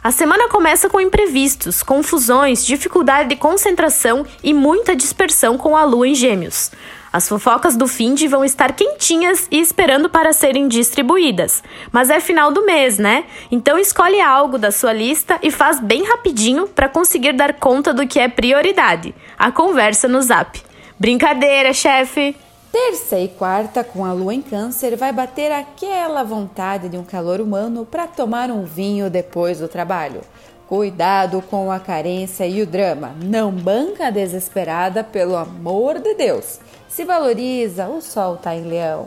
A 0.06 0.12
semana 0.12 0.48
começa 0.48 0.88
com 0.88 1.00
imprevistos, 1.00 1.82
confusões, 1.82 2.64
dificuldade 2.64 3.28
de 3.28 3.34
concentração 3.34 4.24
e 4.40 4.54
muita 4.54 4.94
dispersão 4.94 5.58
com 5.58 5.76
a 5.76 5.82
lua 5.82 6.06
em 6.06 6.14
Gêmeos. 6.14 6.70
As 7.12 7.28
fofocas 7.28 7.76
do 7.76 7.88
fim 7.88 8.14
de 8.14 8.28
vão 8.28 8.44
estar 8.44 8.72
quentinhas 8.72 9.48
e 9.50 9.58
esperando 9.58 10.08
para 10.08 10.32
serem 10.32 10.68
distribuídas. 10.68 11.60
Mas 11.90 12.08
é 12.08 12.20
final 12.20 12.52
do 12.52 12.64
mês, 12.64 13.00
né? 13.00 13.24
Então 13.50 13.76
escolhe 13.76 14.20
algo 14.20 14.58
da 14.58 14.70
sua 14.70 14.92
lista 14.92 15.40
e 15.42 15.50
faz 15.50 15.80
bem 15.80 16.04
rapidinho 16.04 16.68
para 16.68 16.88
conseguir 16.88 17.32
dar 17.32 17.54
conta 17.54 17.92
do 17.92 18.06
que 18.06 18.20
é 18.20 18.28
prioridade. 18.28 19.12
A 19.36 19.50
conversa 19.50 20.06
no 20.06 20.22
Zap. 20.22 20.62
Brincadeira, 21.00 21.72
chefe! 21.72 22.45
Terça 22.78 23.18
e 23.18 23.26
quarta, 23.26 23.82
com 23.82 24.04
a 24.04 24.12
lua 24.12 24.34
em 24.34 24.42
câncer, 24.42 24.96
vai 24.96 25.10
bater 25.10 25.50
aquela 25.50 26.22
vontade 26.22 26.90
de 26.90 26.98
um 26.98 27.04
calor 27.04 27.40
humano 27.40 27.86
para 27.86 28.06
tomar 28.06 28.50
um 28.50 28.64
vinho 28.64 29.08
depois 29.08 29.60
do 29.60 29.66
trabalho. 29.66 30.20
Cuidado 30.68 31.40
com 31.40 31.72
a 31.72 31.80
carência 31.80 32.46
e 32.46 32.60
o 32.60 32.66
drama. 32.66 33.14
Não 33.24 33.50
banca 33.50 34.12
desesperada, 34.12 35.02
pelo 35.02 35.36
amor 35.36 36.00
de 36.00 36.12
Deus. 36.16 36.60
Se 36.86 37.02
valoriza, 37.02 37.88
o 37.88 38.02
sol 38.02 38.36
tá 38.36 38.54
em 38.54 38.64
leão. 38.64 39.06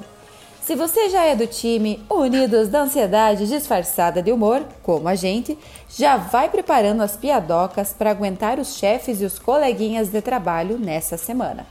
Se 0.64 0.76
você 0.76 1.08
já 1.08 1.26
é 1.26 1.36
do 1.36 1.46
time 1.46 2.04
Unidos 2.10 2.70
da 2.70 2.82
Ansiedade 2.82 3.48
disfarçada 3.48 4.20
de 4.20 4.32
humor, 4.32 4.64
como 4.82 5.08
a 5.08 5.14
gente, 5.14 5.56
já 5.88 6.18
vai 6.18 6.50
preparando 6.50 7.04
as 7.04 7.16
piadocas 7.16 7.94
para 7.94 8.10
aguentar 8.10 8.58
os 8.58 8.78
chefes 8.78 9.22
e 9.22 9.26
os 9.26 9.38
coleguinhas 9.38 10.10
de 10.10 10.22
trabalho 10.24 10.80
nessa 10.80 11.18
semana. 11.18 11.68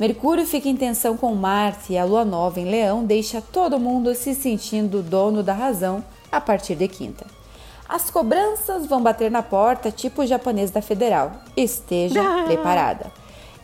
Mercúrio 0.00 0.46
fica 0.46 0.66
em 0.66 0.76
tensão 0.76 1.14
com 1.14 1.34
Marte 1.34 1.92
e 1.92 1.98
a 1.98 2.06
lua 2.06 2.24
nova 2.24 2.58
em 2.58 2.64
Leão 2.64 3.04
deixa 3.04 3.42
todo 3.42 3.78
mundo 3.78 4.14
se 4.14 4.34
sentindo 4.34 5.02
dono 5.02 5.42
da 5.42 5.52
razão 5.52 6.02
a 6.32 6.40
partir 6.40 6.74
de 6.74 6.88
quinta. 6.88 7.26
As 7.86 8.08
cobranças 8.08 8.86
vão 8.86 9.02
bater 9.02 9.30
na 9.30 9.42
porta, 9.42 9.90
tipo 9.90 10.22
o 10.22 10.26
japonês 10.26 10.70
da 10.70 10.80
Federal. 10.80 11.32
Esteja 11.54 12.22
preparada. 12.48 13.12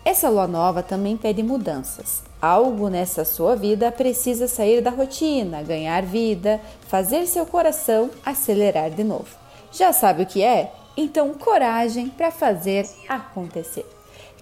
Essa 0.05 0.29
lua 0.29 0.47
nova 0.47 0.83
também 0.83 1.17
pede 1.17 1.43
mudanças. 1.43 2.23
Algo 2.41 2.91
nessa 2.91 3.25
sua 3.25 3.57
vida 3.57 3.91
precisa 3.91 4.47
sair 4.47 4.83
da 4.83 4.91
rotina, 4.91 5.63
ganhar 5.63 6.03
vida, 6.03 6.61
fazer 6.87 7.27
seu 7.27 7.47
coração 7.47 8.11
acelerar 8.27 8.91
de 8.91 9.03
novo. 9.03 9.35
Já 9.73 9.91
sabe 9.91 10.25
o 10.25 10.27
que 10.27 10.43
é? 10.43 10.71
Então, 10.99 11.33
coragem 11.33 12.11
para 12.11 12.31
fazer 12.31 12.87
acontecer. 13.09 13.96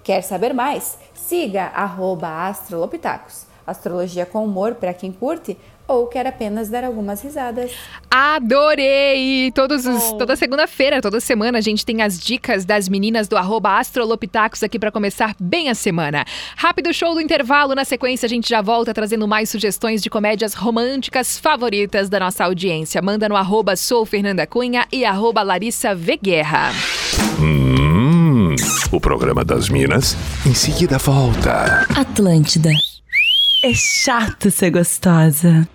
Quer 0.04 0.20
saber 0.20 0.52
mais? 0.52 0.98
Siga 1.14 1.64
arroba 1.74 2.46
astrolopitacos. 2.46 3.46
Astrologia 3.66 4.26
com 4.26 4.44
humor 4.44 4.74
para 4.74 4.92
quem 4.92 5.10
curte 5.10 5.56
ou 5.86 6.06
quer 6.06 6.26
apenas 6.26 6.68
dar 6.68 6.84
algumas 6.84 7.22
risadas. 7.22 7.72
Adorei! 8.10 9.50
Todos 9.52 9.86
os, 9.86 10.12
Toda 10.12 10.36
segunda-feira, 10.36 11.00
toda 11.00 11.20
semana, 11.20 11.58
a 11.58 11.60
gente 11.60 11.84
tem 11.84 12.02
as 12.02 12.18
dicas 12.18 12.64
das 12.64 12.88
meninas 12.88 13.28
do 13.28 13.36
arroba 13.36 13.78
Astrolopitacos 13.78 14.62
aqui 14.62 14.78
para 14.78 14.92
começar 14.92 15.34
bem 15.38 15.68
a 15.68 15.74
semana. 15.74 16.24
Rápido 16.56 16.92
show 16.92 17.14
do 17.14 17.20
intervalo. 17.20 17.74
Na 17.74 17.84
sequência, 17.84 18.26
a 18.26 18.28
gente 18.28 18.48
já 18.48 18.62
volta 18.62 18.94
trazendo 18.94 19.26
mais 19.26 19.50
sugestões 19.50 20.02
de 20.02 20.08
comédias 20.08 20.54
românticas 20.54 21.38
favoritas 21.38 22.08
da 22.08 22.20
nossa 22.20 22.44
audiência. 22.44 23.02
Manda 23.02 23.28
no 23.28 23.36
arroba 23.36 23.76
Sou 23.76 24.04
Fernanda 24.06 24.46
Cunha 24.46 24.86
e 24.92 25.04
arroba 25.04 25.42
Larissa 25.42 25.94
V. 25.94 26.18
Guerra. 26.22 26.72
Hum, 27.40 28.03
o 28.94 29.00
programa 29.00 29.44
das 29.44 29.68
Minas 29.68 30.16
em 30.46 30.54
seguida 30.54 30.98
volta. 30.98 31.84
Atlântida. 31.96 32.70
É 33.64 33.72
chato 33.74 34.50
ser 34.50 34.70
gostosa. 34.70 35.68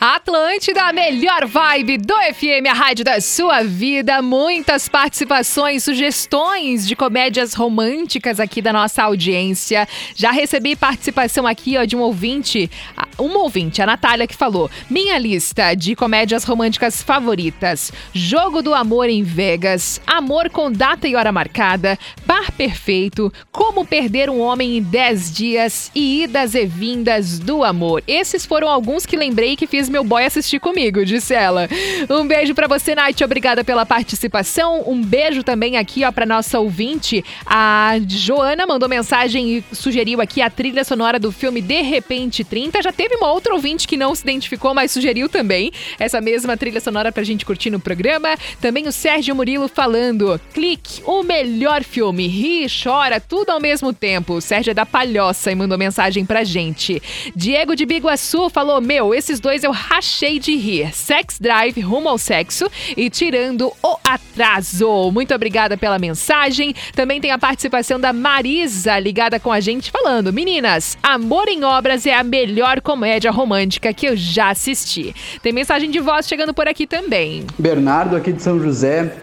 Atlântida, 0.00 0.82
a 0.82 0.92
melhor 0.92 1.46
vibe 1.46 1.98
do 1.98 2.14
FM, 2.14 2.68
a 2.68 2.72
rádio 2.72 3.04
da 3.04 3.20
sua 3.20 3.62
vida. 3.62 4.20
Muitas 4.20 4.88
participações, 4.88 5.84
sugestões 5.84 6.86
de 6.86 6.94
comédias 6.94 7.54
românticas 7.54 8.38
aqui 8.38 8.60
da 8.60 8.72
nossa 8.72 9.02
audiência. 9.02 9.86
Já 10.14 10.30
recebi 10.30 10.76
participação 10.76 11.46
aqui 11.46 11.76
ó, 11.76 11.84
de 11.84 11.96
um 11.96 12.00
ouvinte, 12.00 12.70
uma 13.18 13.40
ouvinte, 13.40 13.80
a 13.80 13.86
Natália, 13.86 14.26
que 14.26 14.34
falou: 14.34 14.70
Minha 14.90 15.18
lista 15.18 15.74
de 15.74 15.94
comédias 15.94 16.44
românticas 16.44 17.02
favoritas: 17.02 17.92
Jogo 18.12 18.62
do 18.62 18.74
Amor 18.74 19.08
em 19.08 19.22
Vegas, 19.22 20.00
Amor 20.06 20.50
com 20.50 20.70
Data 20.70 21.08
e 21.08 21.14
Hora 21.14 21.32
Marcada, 21.32 21.98
Par 22.26 22.50
Perfeito, 22.52 23.32
Como 23.50 23.86
Perder 23.86 24.30
um 24.30 24.40
Homem 24.40 24.78
em 24.78 24.82
10 24.82 25.34
Dias 25.34 25.90
e 25.94 26.24
Idas 26.24 26.54
e 26.54 26.66
Vindas 26.66 27.38
do 27.38 27.64
Amor. 27.64 28.02
Esses 28.06 28.44
foram 28.44 28.68
alguns 28.68 29.06
que 29.06 29.16
lembrei 29.16 29.56
que 29.56 29.66
fiz 29.66 29.88
meu 29.88 30.04
boy 30.04 30.24
assistir 30.24 30.60
comigo, 30.60 31.04
disse 31.04 31.34
ela. 31.34 31.68
Um 32.08 32.26
beijo 32.26 32.54
pra 32.54 32.66
você, 32.66 32.94
Nath. 32.94 33.20
Obrigada 33.22 33.64
pela 33.64 33.86
participação. 33.86 34.82
Um 34.86 35.02
beijo 35.02 35.42
também 35.42 35.76
aqui, 35.76 36.04
ó, 36.04 36.12
pra 36.12 36.26
nossa 36.26 36.58
ouvinte. 36.58 37.24
A 37.44 37.94
Joana 38.06 38.66
mandou 38.66 38.88
mensagem 38.88 39.58
e 39.58 39.64
sugeriu 39.74 40.20
aqui 40.20 40.42
a 40.42 40.50
trilha 40.50 40.84
sonora 40.84 41.18
do 41.18 41.30
filme 41.30 41.60
De 41.60 41.82
Repente 41.82 42.44
30. 42.44 42.82
Já 42.82 42.92
teve 42.92 43.05
Teve 43.06 43.18
uma 43.18 43.30
outra 43.30 43.54
ouvinte 43.54 43.86
que 43.86 43.96
não 43.96 44.16
se 44.16 44.22
identificou, 44.24 44.74
mas 44.74 44.90
sugeriu 44.90 45.28
também 45.28 45.70
essa 45.96 46.20
mesma 46.20 46.56
trilha 46.56 46.80
sonora 46.80 47.12
pra 47.12 47.22
gente 47.22 47.46
curtir 47.46 47.70
no 47.70 47.78
programa. 47.78 48.36
Também 48.60 48.88
o 48.88 48.90
Sérgio 48.90 49.32
Murilo 49.32 49.68
falando: 49.68 50.40
clique, 50.52 51.00
o 51.04 51.22
melhor 51.22 51.84
filme, 51.84 52.26
ri 52.26 52.66
chora, 52.66 53.20
tudo 53.20 53.50
ao 53.50 53.60
mesmo 53.60 53.92
tempo. 53.92 54.34
O 54.34 54.40
Sérgio 54.40 54.72
é 54.72 54.74
da 54.74 54.84
Palhoça 54.84 55.52
e 55.52 55.54
mandou 55.54 55.78
mensagem 55.78 56.26
pra 56.26 56.42
gente. 56.42 57.00
Diego 57.36 57.76
de 57.76 57.86
Biguaçu 57.86 58.50
falou: 58.50 58.80
Meu, 58.80 59.14
esses 59.14 59.38
dois 59.38 59.62
eu 59.62 59.70
rachei 59.70 60.40
de 60.40 60.56
rir. 60.56 60.92
Sex 60.92 61.38
Drive, 61.38 61.80
rumo 61.80 62.08
ao 62.08 62.18
sexo 62.18 62.68
e 62.96 63.08
tirando 63.08 63.72
o 63.84 63.96
atraso. 64.02 65.12
Muito 65.12 65.32
obrigada 65.32 65.76
pela 65.76 65.96
mensagem. 65.96 66.74
Também 66.92 67.20
tem 67.20 67.30
a 67.30 67.38
participação 67.38 68.00
da 68.00 68.12
Marisa 68.12 68.98
ligada 68.98 69.38
com 69.38 69.52
a 69.52 69.60
gente 69.60 69.92
falando: 69.92 70.32
Meninas, 70.32 70.98
Amor 71.04 71.46
em 71.46 71.62
Obras 71.62 72.04
é 72.04 72.12
a 72.12 72.24
melhor 72.24 72.80
comédia 72.96 73.30
romântica 73.30 73.92
que 73.92 74.06
eu 74.06 74.16
já 74.16 74.48
assisti. 74.48 75.14
Tem 75.42 75.52
mensagem 75.52 75.90
de 75.90 76.00
voz 76.00 76.26
chegando 76.26 76.54
por 76.54 76.66
aqui 76.66 76.86
também. 76.86 77.44
Bernardo 77.58 78.16
aqui 78.16 78.32
de 78.32 78.42
São 78.42 78.58
José. 78.58 79.18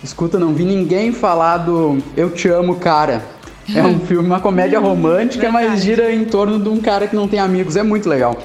Escuta, 0.00 0.38
não 0.38 0.54
vi 0.54 0.64
ninguém 0.64 1.10
falar 1.12 1.58
do 1.58 1.98
Eu 2.16 2.30
Te 2.30 2.46
Amo, 2.48 2.76
Cara. 2.76 3.35
É 3.74 3.82
um 3.82 3.98
filme, 4.00 4.26
uma 4.26 4.40
comédia 4.40 4.78
romântica, 4.78 5.50
mas 5.50 5.82
gira 5.82 6.12
em 6.12 6.24
torno 6.24 6.58
de 6.58 6.68
um 6.68 6.80
cara 6.80 7.08
que 7.08 7.16
não 7.16 7.26
tem 7.26 7.40
amigos. 7.40 7.76
É 7.76 7.82
muito 7.82 8.08
legal. 8.08 8.38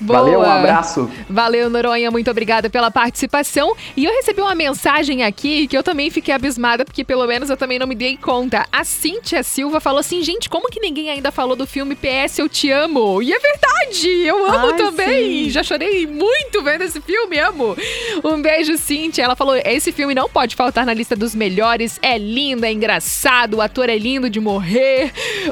Boa. 0.00 0.20
Valeu, 0.20 0.40
um 0.40 0.50
abraço. 0.50 1.10
Valeu, 1.28 1.68
Noronha, 1.68 2.10
muito 2.10 2.30
obrigada 2.30 2.70
pela 2.70 2.90
participação. 2.90 3.74
E 3.96 4.04
eu 4.04 4.12
recebi 4.12 4.40
uma 4.40 4.54
mensagem 4.54 5.24
aqui 5.24 5.66
que 5.66 5.76
eu 5.76 5.82
também 5.82 6.10
fiquei 6.10 6.32
abismada, 6.32 6.84
porque 6.84 7.04
pelo 7.04 7.26
menos 7.26 7.50
eu 7.50 7.56
também 7.56 7.78
não 7.78 7.86
me 7.86 7.94
dei 7.94 8.16
conta. 8.16 8.66
A 8.72 8.84
Cíntia 8.84 9.42
Silva 9.42 9.80
falou 9.80 10.00
assim: 10.00 10.22
gente, 10.22 10.48
como 10.48 10.68
que 10.68 10.80
ninguém 10.80 11.10
ainda 11.10 11.30
falou 11.30 11.54
do 11.54 11.66
filme 11.66 11.94
PS 11.94 12.38
Eu 12.38 12.48
Te 12.48 12.70
Amo? 12.70 13.22
E 13.22 13.32
é 13.32 13.38
verdade, 13.38 14.08
eu 14.24 14.46
amo 14.46 14.70
Ai, 14.70 14.76
também. 14.76 15.44
sim. 15.44 15.50
Já 15.50 15.62
chorei 15.62 16.06
muito 16.06 16.62
vendo 16.62 16.82
esse 16.82 17.00
filme, 17.00 17.38
amo. 17.38 17.76
Um 18.24 18.40
beijo, 18.40 18.76
Cíntia. 18.78 19.22
Ela 19.22 19.36
falou: 19.36 19.56
esse 19.56 19.92
filme 19.92 20.14
não 20.14 20.28
pode 20.28 20.56
faltar 20.56 20.86
na 20.86 20.94
lista 20.94 21.14
dos 21.14 21.34
melhores. 21.34 21.98
É 22.00 22.16
lindo, 22.16 22.64
é 22.64 22.72
engraçado, 22.72 23.58
o 23.58 23.60
ator 23.60 23.88
é 23.88 23.98
lindo 23.98 24.30
de 24.30 24.40
morrer. 24.40 24.61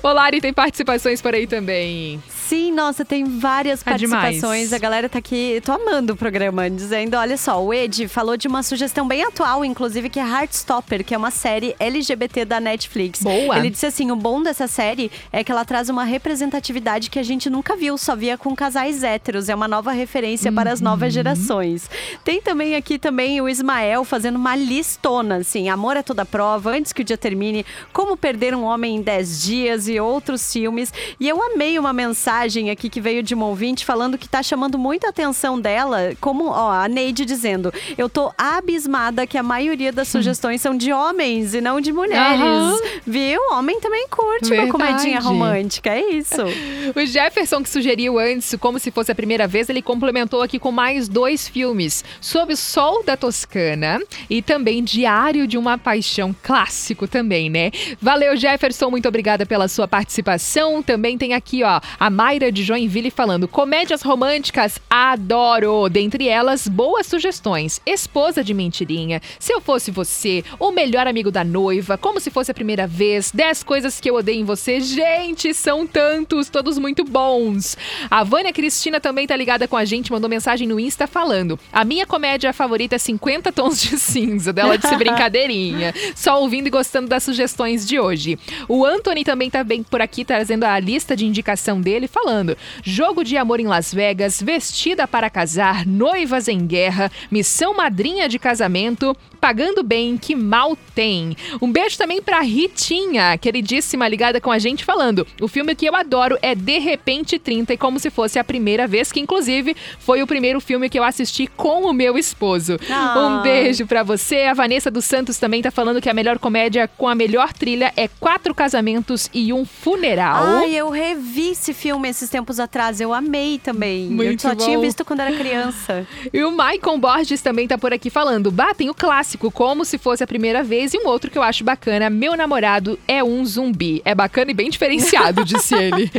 Ô, 0.02 0.12
Lari, 0.12 0.40
tem 0.40 0.52
participações 0.52 1.20
por 1.20 1.34
aí 1.34 1.46
também. 1.46 2.22
Sim, 2.50 2.72
nossa, 2.72 3.04
tem 3.04 3.22
várias 3.38 3.80
É 3.86 3.94
demais. 3.94 4.22
participações. 4.24 4.72
A 4.72 4.78
galera 4.78 5.08
tá 5.08 5.20
aqui, 5.20 5.62
tô 5.64 5.70
amando 5.70 6.14
o 6.14 6.16
programa, 6.16 6.68
dizendo, 6.68 7.16
olha 7.16 7.36
só, 7.36 7.62
o 7.62 7.72
Ed 7.72 8.08
falou 8.08 8.36
de 8.36 8.48
uma 8.48 8.64
sugestão 8.64 9.06
bem 9.06 9.22
atual, 9.22 9.64
inclusive, 9.64 10.08
que 10.10 10.18
é 10.18 10.22
Heartstopper, 10.24 11.04
que 11.04 11.14
é 11.14 11.16
uma 11.16 11.30
série 11.30 11.76
LGBT 11.78 12.44
da 12.44 12.58
Netflix. 12.58 13.22
Boa. 13.22 13.56
Ele 13.56 13.70
disse 13.70 13.86
assim, 13.86 14.10
o 14.10 14.16
bom 14.16 14.42
dessa 14.42 14.66
série 14.66 15.12
é 15.32 15.44
que 15.44 15.52
ela 15.52 15.64
traz 15.64 15.88
uma 15.88 16.02
representatividade 16.02 17.08
que 17.08 17.20
a 17.20 17.22
gente 17.22 17.48
nunca 17.48 17.76
viu, 17.76 17.96
só 17.96 18.16
via 18.16 18.36
com 18.36 18.52
casais 18.56 19.04
héteros. 19.04 19.48
É 19.48 19.54
uma 19.54 19.68
nova 19.68 19.92
referência 19.92 20.50
para 20.50 20.72
as 20.72 20.80
Uhum. 20.80 20.86
novas 20.86 21.12
gerações. 21.14 21.88
Tem 22.24 22.42
também 22.42 22.74
aqui 22.74 22.98
também 22.98 23.40
o 23.40 23.48
Ismael 23.48 24.02
fazendo 24.02 24.34
uma 24.34 24.56
listona, 24.56 25.36
assim, 25.36 25.68
Amor 25.68 25.96
é 25.96 26.02
toda 26.02 26.24
prova, 26.24 26.70
Antes 26.72 26.92
que 26.92 27.02
o 27.02 27.04
dia 27.04 27.16
termine, 27.16 27.64
Como 27.92 28.16
perder 28.16 28.56
um 28.56 28.64
homem 28.64 28.96
em 28.96 29.02
10 29.02 29.40
dias 29.40 29.86
e 29.88 30.00
outros 30.00 30.52
filmes. 30.52 30.92
E 31.20 31.28
eu 31.28 31.40
amei 31.40 31.78
uma 31.78 31.92
mensagem 31.92 32.39
aqui 32.70 32.88
que 32.88 33.00
veio 33.00 33.22
de 33.22 33.34
uma 33.34 33.46
ouvinte 33.46 33.84
falando 33.84 34.16
que 34.16 34.28
tá 34.28 34.42
chamando 34.42 34.78
muito 34.78 35.06
a 35.06 35.10
atenção 35.10 35.60
dela, 35.60 36.12
como, 36.20 36.48
ó, 36.48 36.70
a 36.70 36.88
Neide 36.88 37.24
dizendo, 37.24 37.72
eu 37.98 38.08
tô 38.08 38.32
abismada 38.36 39.26
que 39.26 39.36
a 39.36 39.42
maioria 39.42 39.92
das 39.92 40.08
sugestões 40.08 40.60
são 40.60 40.76
de 40.76 40.92
homens 40.92 41.54
e 41.54 41.60
não 41.60 41.80
de 41.80 41.92
mulheres. 41.92 42.40
Aham. 42.40 42.78
Viu? 43.06 43.40
Homem 43.52 43.80
também 43.80 44.06
curte 44.08 44.52
uma 44.52 44.62
Verdade. 44.64 44.70
comedinha 44.70 45.20
romântica, 45.20 45.90
é 45.90 46.10
isso. 46.10 46.36
O 46.94 47.06
Jefferson, 47.06 47.62
que 47.62 47.68
sugeriu 47.68 48.18
antes, 48.18 48.54
como 48.58 48.78
se 48.78 48.90
fosse 48.90 49.12
a 49.12 49.14
primeira 49.14 49.46
vez, 49.46 49.68
ele 49.68 49.82
complementou 49.82 50.42
aqui 50.42 50.58
com 50.58 50.72
mais 50.72 51.08
dois 51.08 51.46
filmes: 51.46 52.04
Sob 52.20 52.52
o 52.52 52.56
Sol 52.56 53.04
da 53.04 53.16
Toscana 53.16 54.00
e 54.28 54.42
também 54.42 54.82
Diário 54.82 55.46
de 55.46 55.56
uma 55.56 55.78
Paixão, 55.78 56.34
clássico 56.42 57.06
também, 57.06 57.48
né? 57.48 57.70
Valeu, 58.00 58.36
Jefferson, 58.36 58.90
muito 58.90 59.06
obrigada 59.06 59.46
pela 59.46 59.68
sua 59.68 59.86
participação. 59.86 60.82
Também 60.82 61.16
tem 61.16 61.34
aqui, 61.34 61.62
ó, 61.62 61.80
a 61.98 62.10
Mayra 62.30 62.52
de 62.52 62.62
Joinville 62.62 63.10
falando: 63.10 63.48
comédias 63.48 64.02
românticas, 64.02 64.78
adoro! 64.88 65.88
Dentre 65.88 66.28
elas, 66.28 66.68
boas 66.68 67.08
sugestões: 67.08 67.80
Esposa 67.84 68.44
de 68.44 68.54
Mentirinha, 68.54 69.20
Se 69.36 69.52
Eu 69.52 69.60
Fosse 69.60 69.90
Você, 69.90 70.44
O 70.56 70.70
Melhor 70.70 71.08
Amigo 71.08 71.32
da 71.32 71.42
Noiva, 71.42 71.98
Como 71.98 72.20
Se 72.20 72.30
Fosse 72.30 72.52
a 72.52 72.54
Primeira 72.54 72.86
Vez, 72.86 73.32
10 73.34 73.64
Coisas 73.64 73.98
que 73.98 74.08
Eu 74.08 74.14
Odeio 74.14 74.42
em 74.42 74.44
Você. 74.44 74.80
Gente, 74.80 75.52
são 75.52 75.84
tantos, 75.84 76.48
todos 76.48 76.78
muito 76.78 77.02
bons. 77.02 77.76
A 78.08 78.22
Vânia 78.22 78.52
Cristina 78.52 79.00
também 79.00 79.26
tá 79.26 79.34
ligada 79.34 79.66
com 79.66 79.76
a 79.76 79.84
gente, 79.84 80.12
mandou 80.12 80.30
mensagem 80.30 80.68
no 80.68 80.78
Insta 80.78 81.08
falando: 81.08 81.58
A 81.72 81.84
minha 81.84 82.06
comédia 82.06 82.52
favorita 82.52 82.94
é 82.94 82.98
50 82.98 83.50
Tons 83.50 83.82
de 83.82 83.98
Cinza, 83.98 84.52
dela 84.52 84.78
de 84.78 84.86
ser 84.86 84.94
brincadeirinha. 85.02 85.92
Só 86.14 86.40
ouvindo 86.40 86.68
e 86.68 86.70
gostando 86.70 87.08
das 87.08 87.24
sugestões 87.24 87.84
de 87.84 87.98
hoje. 87.98 88.38
O 88.68 88.84
Anthony 88.84 89.24
também 89.24 89.50
tá 89.50 89.64
bem 89.64 89.82
por 89.82 90.00
aqui, 90.00 90.24
trazendo 90.24 90.62
a 90.62 90.78
lista 90.78 91.16
de 91.16 91.26
indicação 91.26 91.80
dele, 91.80 92.06
falando: 92.22 92.56
Jogo 92.82 93.24
de 93.24 93.36
Amor 93.36 93.60
em 93.60 93.66
Las 93.66 93.92
Vegas, 93.92 94.40
Vestida 94.40 95.08
para 95.08 95.30
Casar, 95.30 95.86
Noivas 95.86 96.48
em 96.48 96.66
Guerra, 96.66 97.10
Missão 97.30 97.74
Madrinha 97.74 98.28
de 98.28 98.38
Casamento, 98.38 99.16
Pagando 99.40 99.82
Bem, 99.82 100.16
Que 100.16 100.34
Mal 100.34 100.76
Tem. 100.94 101.36
Um 101.60 101.72
beijo 101.72 101.96
também 101.96 102.20
pra 102.20 102.40
Ritinha, 102.40 103.36
queridíssima, 103.38 104.06
ligada 104.06 104.40
com 104.40 104.50
a 104.50 104.58
gente, 104.58 104.84
falando: 104.84 105.26
O 105.40 105.48
filme 105.48 105.74
que 105.74 105.86
eu 105.86 105.94
adoro 105.96 106.36
é 106.42 106.54
De 106.54 106.78
Repente 106.78 107.38
30, 107.38 107.72
e 107.74 107.76
como 107.78 107.98
se 107.98 108.10
fosse 108.10 108.38
a 108.38 108.44
primeira 108.44 108.86
vez, 108.86 109.10
que 109.10 109.20
inclusive 109.20 109.74
foi 109.98 110.22
o 110.22 110.26
primeiro 110.26 110.60
filme 110.60 110.88
que 110.88 110.98
eu 110.98 111.04
assisti 111.04 111.46
com 111.46 111.84
o 111.84 111.92
meu 111.92 112.18
esposo. 112.18 112.76
Ah. 112.90 113.38
Um 113.38 113.42
beijo 113.42 113.86
pra 113.86 114.02
você. 114.02 114.42
A 114.42 114.54
Vanessa 114.54 114.90
dos 114.90 115.04
Santos 115.04 115.38
também 115.38 115.62
tá 115.62 115.70
falando 115.70 116.00
que 116.00 116.08
a 116.10 116.14
melhor 116.14 116.38
comédia 116.38 116.88
com 116.88 117.08
a 117.08 117.14
melhor 117.14 117.52
trilha 117.52 117.92
é 117.96 118.08
Quatro 118.08 118.54
Casamentos 118.54 119.30
e 119.32 119.52
um 119.52 119.64
Funeral. 119.64 120.44
Ai, 120.58 120.74
eu 120.74 120.90
revi 120.90 121.50
esse 121.50 121.72
filme 121.72 122.08
esses 122.08 122.28
tempos 122.28 122.60
atrás, 122.60 123.00
eu 123.00 123.14
amei 123.14 123.58
também. 123.58 124.06
eu 124.06 124.12
Muito 124.12 124.42
só 124.42 124.54
tinha 124.54 124.76
bom. 124.76 124.82
visto 124.82 125.04
quando 125.04 125.20
era 125.20 125.36
criança. 125.36 126.06
E 126.32 126.42
o 126.44 126.50
Maicon 126.50 126.98
Borges 126.98 127.40
também 127.40 127.66
tá 127.66 127.78
por 127.78 127.92
aqui 127.92 128.10
falando. 128.10 128.50
Batem 128.50 128.90
o 128.90 128.94
clássico, 128.94 129.29
como 129.38 129.84
se 129.84 129.98
fosse 129.98 130.22
a 130.24 130.26
primeira 130.26 130.62
vez. 130.62 130.94
E 130.94 130.98
um 130.98 131.06
outro 131.06 131.30
que 131.30 131.38
eu 131.38 131.42
acho 131.42 131.64
bacana: 131.64 132.08
Meu 132.08 132.36
namorado 132.36 132.98
é 133.06 133.22
um 133.22 133.44
zumbi. 133.44 134.00
É 134.04 134.14
bacana 134.14 134.50
e 134.50 134.54
bem 134.54 134.70
diferenciado, 134.70 135.44
disse 135.44 135.74
ele. 135.78 136.10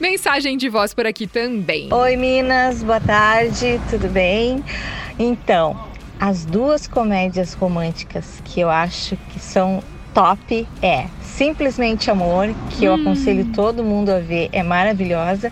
Mensagem 0.00 0.56
de 0.56 0.68
voz 0.68 0.92
por 0.94 1.06
aqui 1.06 1.26
também. 1.26 1.92
Oi, 1.92 2.16
Minas, 2.16 2.82
boa 2.82 3.00
tarde, 3.00 3.80
tudo 3.90 4.08
bem? 4.08 4.62
Então, 5.18 5.78
as 6.20 6.44
duas 6.44 6.86
comédias 6.86 7.54
românticas 7.54 8.40
que 8.44 8.60
eu 8.60 8.70
acho 8.70 9.16
que 9.32 9.40
são 9.40 9.82
top 10.14 10.66
é 10.80 11.06
Simplesmente 11.22 12.10
Amor, 12.10 12.54
que 12.70 12.84
eu 12.84 12.94
aconselho 12.94 13.46
todo 13.54 13.82
mundo 13.82 14.10
a 14.10 14.18
ver, 14.18 14.48
é 14.52 14.62
maravilhosa, 14.62 15.50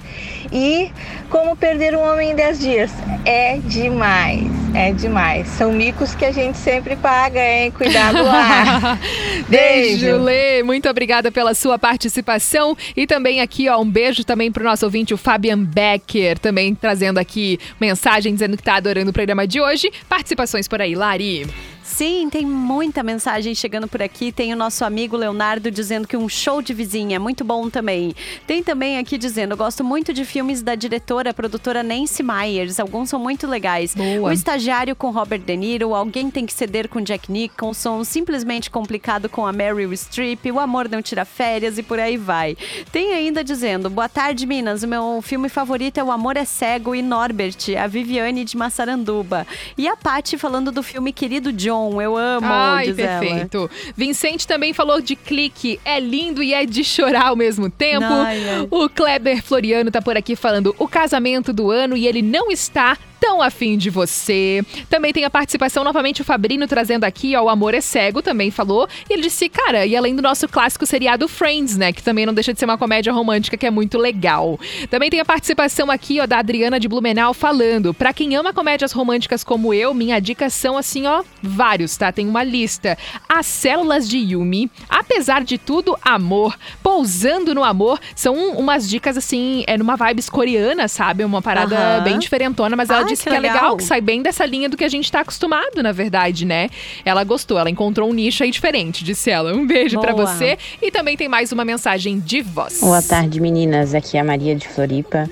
e 0.53 0.91
Como 1.31 1.57
Perder 1.57 1.97
um 1.97 2.03
Homem 2.03 2.33
em 2.33 2.35
10 2.37 2.61
Dias. 2.61 2.93
É 3.25 3.57
demais, 3.59 4.47
é 4.75 4.93
demais. 4.93 5.49
São 5.49 5.73
micos 5.73 6.15
que 6.15 6.25
a 6.25 6.33
gente 6.33 6.59
sempre 6.59 6.97
paga, 6.97 7.41
hein? 7.41 7.71
Cuidado 7.71 8.23
lá. 8.23 8.99
Beijo, 9.49 10.17
Lê. 10.19 10.63
Muito 10.63 10.89
obrigada 10.89 11.31
pela 11.31 11.55
sua 11.55 11.79
participação. 11.79 12.77
E 12.97 13.07
também 13.07 13.41
aqui, 13.41 13.69
ó, 13.69 13.81
um 13.81 13.91
beijo 13.91 14.25
também 14.25 14.51
pro 14.51 14.65
nosso 14.65 14.85
ouvinte, 14.85 15.15
o 15.15 15.17
Fabian 15.17 15.63
Becker, 15.63 16.39
também 16.39 16.75
trazendo 16.75 17.19
aqui 17.19 17.59
mensagem 17.81 18.33
dizendo 18.33 18.57
que 18.57 18.63
tá 18.63 18.77
adorando 18.77 19.11
o 19.11 19.13
programa 19.13 19.47
de 19.47 19.61
hoje. 19.61 19.91
Participações 20.09 20.69
por 20.69 20.81
aí, 20.81 20.95
Lari. 20.95 21.47
Sim, 21.91 22.31
tem 22.31 22.47
muita 22.47 23.03
mensagem 23.03 23.55
chegando 23.55 23.89
por 23.89 24.01
aqui. 24.01 24.33
Tem 24.33 24.53
o 24.55 24.57
nosso 24.57 24.85
amigo 24.85 25.17
Leonardo 25.17 25.71
dizendo 25.71 26.07
que 26.07 26.17
um 26.17 26.29
show 26.29 26.63
de 26.63 26.73
vizinha 26.73 27.17
é 27.17 27.19
muito 27.19 27.45
bom 27.45 27.69
também. 27.69 28.15
Tem 28.47 28.63
também 28.63 28.97
aqui 28.97 29.19
dizendo: 29.19 29.57
gosto 29.57 29.83
muito 29.85 30.13
de 30.13 30.25
filmes 30.25 30.63
da 30.63 30.75
diretora, 30.75 31.35
produtora 31.35 31.83
Nancy 31.83 32.23
Myers. 32.23 32.79
Alguns 32.79 33.11
são 33.11 33.19
muito 33.19 33.47
legais. 33.47 33.95
Boa. 33.95 34.31
O 34.31 34.33
Estagiário 34.33 34.95
com 34.95 35.11
Robert 35.11 35.41
De 35.41 35.57
Niro, 35.57 35.95
Alguém 35.95 36.31
Tem 36.31 36.47
que 36.47 36.55
Ceder 36.55 36.89
com 36.89 37.01
Jack 37.01 37.31
Nicholson, 37.31 38.05
Simplesmente 38.05 38.71
Complicado 38.71 39.29
com 39.29 39.45
a 39.45 39.53
Meryl 39.53 39.93
Streep, 39.93 40.47
O 40.47 40.61
Amor 40.61 40.89
Não 40.89 41.03
Tira 41.03 41.25
Férias 41.25 41.77
e 41.77 41.83
por 41.83 41.99
aí 41.99 42.17
vai. 42.17 42.57
Tem 42.93 43.13
ainda 43.13 43.43
dizendo: 43.43 43.91
Boa 43.91 44.09
tarde, 44.09 44.47
Minas. 44.47 44.85
O 44.85 44.89
meu 44.89 45.21
filme 45.23 45.49
favorito 45.49 45.99
é 45.99 46.05
O 46.05 46.13
Amor 46.13 46.37
é 46.37 46.45
Cego 46.45 46.95
e 46.95 47.03
Norbert, 47.03 47.57
a 47.79 47.87
Viviane 47.89 48.45
de 48.45 48.57
Massaranduba. 48.57 49.47
E 49.77 49.89
a 49.89 49.97
Paty 49.97 50.39
falando 50.39 50.71
do 50.71 50.85
filme 50.85 51.13
Querido 51.13 51.53
John. 51.53 51.80
Eu 52.01 52.17
amo, 52.17 52.47
Ai, 52.47 52.87
diz 52.87 52.99
ela. 52.99 53.21
perfeito. 53.21 53.71
Vincente 53.97 54.47
também 54.47 54.73
falou 54.73 55.01
de 55.01 55.15
clique. 55.17 55.81
É 55.85 55.99
lindo 56.01 56.43
e 56.43 56.53
é 56.53 56.67
de 56.67 56.83
chorar 56.85 57.29
ao 57.29 57.37
mesmo 57.37 57.71
tempo. 57.71 58.05
Ai, 58.05 58.49
ai. 58.49 58.69
O 58.71 58.89
Kleber 58.89 59.43
Floriano 59.43 59.91
tá 59.91 60.03
por 60.03 60.17
aqui 60.17 60.35
falando 60.37 60.75
o 60.79 60.87
casamento 60.89 61.53
do 61.53 61.71
ano 61.71 61.97
e 61.97 62.07
ele 62.07 62.23
não 62.23 62.51
está 62.51 62.99
Tão 63.21 63.43
Afim 63.43 63.77
de 63.77 63.91
Você. 63.91 64.65
Também 64.89 65.13
tem 65.13 65.25
a 65.25 65.31
participação 65.31 65.85
novamente 65.85 66.23
o 66.23 66.25
Fabrino 66.25 66.67
trazendo 66.67 67.05
aqui, 67.05 67.37
ó, 67.37 67.43
O 67.43 67.49
Amor 67.49 67.75
é 67.75 67.81
Cego, 67.81 68.23
também 68.23 68.51
falou. 68.51 68.89
E 69.09 69.13
ele 69.13 69.23
disse, 69.23 69.49
cara, 69.49 69.85
e 69.87 69.97
além 69.97 70.17
do 70.17 70.23
nosso 70.23 70.49
clássico 70.49 70.87
seriado 70.87 71.29
Friends, 71.29 71.77
né? 71.77 71.93
Que 71.93 72.03
também 72.03 72.27
não 72.27 72.35
deixa 72.35 72.53
de 72.53 72.59
ser 72.59 72.65
uma 72.65 72.79
comédia 72.79 73.13
romântica 73.13 73.57
que 73.57 73.67
é 73.67 73.71
muito 73.71 73.99
legal. 73.99 74.59
Também 74.89 75.11
tem 75.11 75.21
a 75.21 75.25
participação 75.25 75.91
aqui, 75.91 76.21
ó, 76.21 76.27
da 76.27 76.39
Adriana 76.39 76.81
de 76.81 76.89
Blumenau 76.89 77.35
falando. 77.35 77.93
Pra 77.93 78.13
quem 78.13 78.35
ama 78.37 78.53
comédias 78.53 78.93
românticas 78.93 79.45
como 79.45 79.75
eu, 79.75 79.93
minha 79.93 80.19
dica 80.21 80.49
são 80.49 80.77
assim, 80.79 81.07
ó, 81.07 81.23
vários, 81.43 81.97
tá? 81.97 82.11
Tem 82.11 82.27
uma 82.27 82.43
lista. 82.43 82.97
As 83.29 83.47
Células 83.47 84.09
de 84.09 84.19
Yumi, 84.19 84.71
Apesar 84.89 85.45
de 85.45 85.59
Tudo, 85.59 85.97
Amor, 86.03 86.57
Pousando 86.83 87.55
no 87.55 87.65
Amor, 87.65 88.01
são 88.15 88.53
umas 88.57 88.89
dicas 88.89 89.17
assim, 89.17 89.65
é 89.67 89.77
numa 89.77 89.97
vibes 89.97 90.29
coreana, 90.29 90.89
sabe? 90.89 91.25
Uma 91.25 91.43
parada 91.43 92.01
bem 92.01 92.19
diferentona, 92.19 92.77
mas 92.77 92.91
ela 92.91 93.05
disse 93.11 93.25
que 93.25 93.31
que, 93.31 93.37
é 93.37 93.41
legal, 93.41 93.57
legal. 93.57 93.77
que 93.77 93.85
sai 93.85 94.01
bem 94.01 94.23
dessa 94.23 94.45
linha 94.45 94.69
do 94.69 94.77
que 94.77 94.85
a 94.85 94.89
gente 94.89 95.11
tá 95.11 95.21
acostumado, 95.21 95.83
na 95.83 95.93
verdade, 95.93 96.45
né? 96.45 96.69
Ela 97.05 97.23
gostou, 97.25 97.59
ela 97.59 97.71
encontrou 97.71 98.09
um 98.09 98.13
nicho 98.13 98.43
aí 98.43 98.51
diferente, 98.51 99.05
disse 99.05 99.31
ela. 99.31 99.55
Um 99.55 99.67
beijo 99.67 100.01
pra 100.01 100.13
Boa. 100.13 100.27
você. 100.27 100.59
E 100.81 100.91
também 100.91 101.17
tem 101.17 101.29
mais 101.29 101.53
uma 101.53 101.65
mensagem 101.65 102.19
de 102.19 102.43
voz. 102.43 102.81
Boa 102.81 103.03
tarde, 103.03 103.41
meninas. 103.41 103.95
Aqui 103.95 104.17
é 104.17 104.21
a 104.21 104.25
Maria 104.25 104.55
de 104.55 104.69
Floripa. 104.69 105.29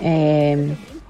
É, 0.00 0.56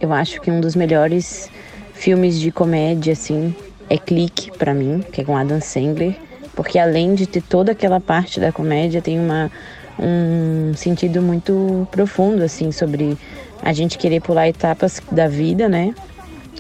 eu 0.00 0.12
acho 0.12 0.40
que 0.40 0.50
um 0.50 0.60
dos 0.60 0.74
melhores 0.74 1.50
filmes 1.94 2.40
de 2.40 2.50
comédia, 2.50 3.12
assim, 3.12 3.54
é 3.88 3.98
Clique, 3.98 4.50
pra 4.56 4.72
mim, 4.72 5.04
que 5.12 5.20
é 5.20 5.24
com 5.24 5.36
Adam 5.36 5.60
Sandler. 5.60 6.14
Porque 6.54 6.78
além 6.78 7.14
de 7.14 7.26
ter 7.26 7.42
toda 7.42 7.72
aquela 7.72 8.00
parte 8.00 8.40
da 8.40 8.50
comédia, 8.50 9.00
tem 9.00 9.18
uma, 9.18 9.50
um 9.98 10.72
sentido 10.74 11.22
muito 11.22 11.86
profundo, 11.90 12.42
assim, 12.42 12.72
sobre 12.72 13.16
a 13.62 13.72
gente 13.72 13.98
querer 13.98 14.20
pular 14.20 14.48
etapas 14.48 15.00
da 15.12 15.28
vida, 15.28 15.68
né? 15.68 15.94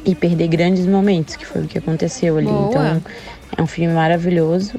E 0.04 0.14
perder 0.14 0.48
grandes 0.48 0.86
momentos, 0.86 1.36
que 1.36 1.44
foi 1.46 1.62
o 1.62 1.66
que 1.66 1.78
aconteceu 1.78 2.36
ali. 2.38 2.46
Boa. 2.46 2.68
Então, 2.70 3.02
é 3.58 3.62
um 3.62 3.66
filme 3.66 3.92
maravilhoso. 3.92 4.74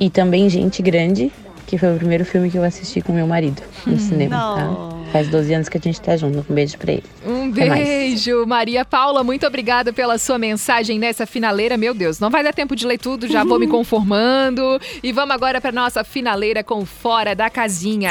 E 0.00 0.10
também 0.10 0.48
Gente 0.48 0.82
Grande, 0.82 1.30
que 1.66 1.76
foi 1.78 1.94
o 1.94 1.96
primeiro 1.98 2.24
filme 2.24 2.50
que 2.50 2.56
eu 2.58 2.64
assisti 2.64 3.00
com 3.00 3.12
meu 3.12 3.26
marido 3.26 3.62
no 3.86 3.94
Hum. 3.94 3.98
cinema, 3.98 4.36
tá? 4.36 4.98
Faz 5.12 5.28
12 5.28 5.54
anos 5.54 5.68
que 5.70 5.78
a 5.78 5.80
gente 5.80 6.00
tá 6.00 6.16
junto. 6.16 6.44
Um 6.50 6.54
beijo 6.54 6.76
pra 6.76 6.92
ele. 6.92 7.04
Um 7.26 7.50
Até 7.50 7.64
mais. 7.66 7.82
beijo, 7.82 8.44
Maria 8.46 8.84
Paula. 8.84 9.24
Muito 9.24 9.46
obrigada 9.46 9.90
pela 9.92 10.18
sua 10.18 10.38
mensagem 10.38 10.98
nessa 10.98 11.24
finaleira. 11.24 11.76
Meu 11.78 11.94
Deus, 11.94 12.20
não 12.20 12.28
vai 12.28 12.44
dar 12.44 12.52
tempo 12.52 12.76
de 12.76 12.86
ler 12.86 12.98
tudo, 12.98 13.26
já 13.26 13.42
vou 13.42 13.58
me 13.58 13.66
conformando. 13.68 14.78
E 15.02 15.10
vamos 15.12 15.34
agora 15.34 15.60
para 15.62 15.72
nossa 15.72 16.04
finaleira 16.04 16.62
com 16.62 16.84
Fora 16.84 17.34
da 17.34 17.48
Casinha. 17.48 18.10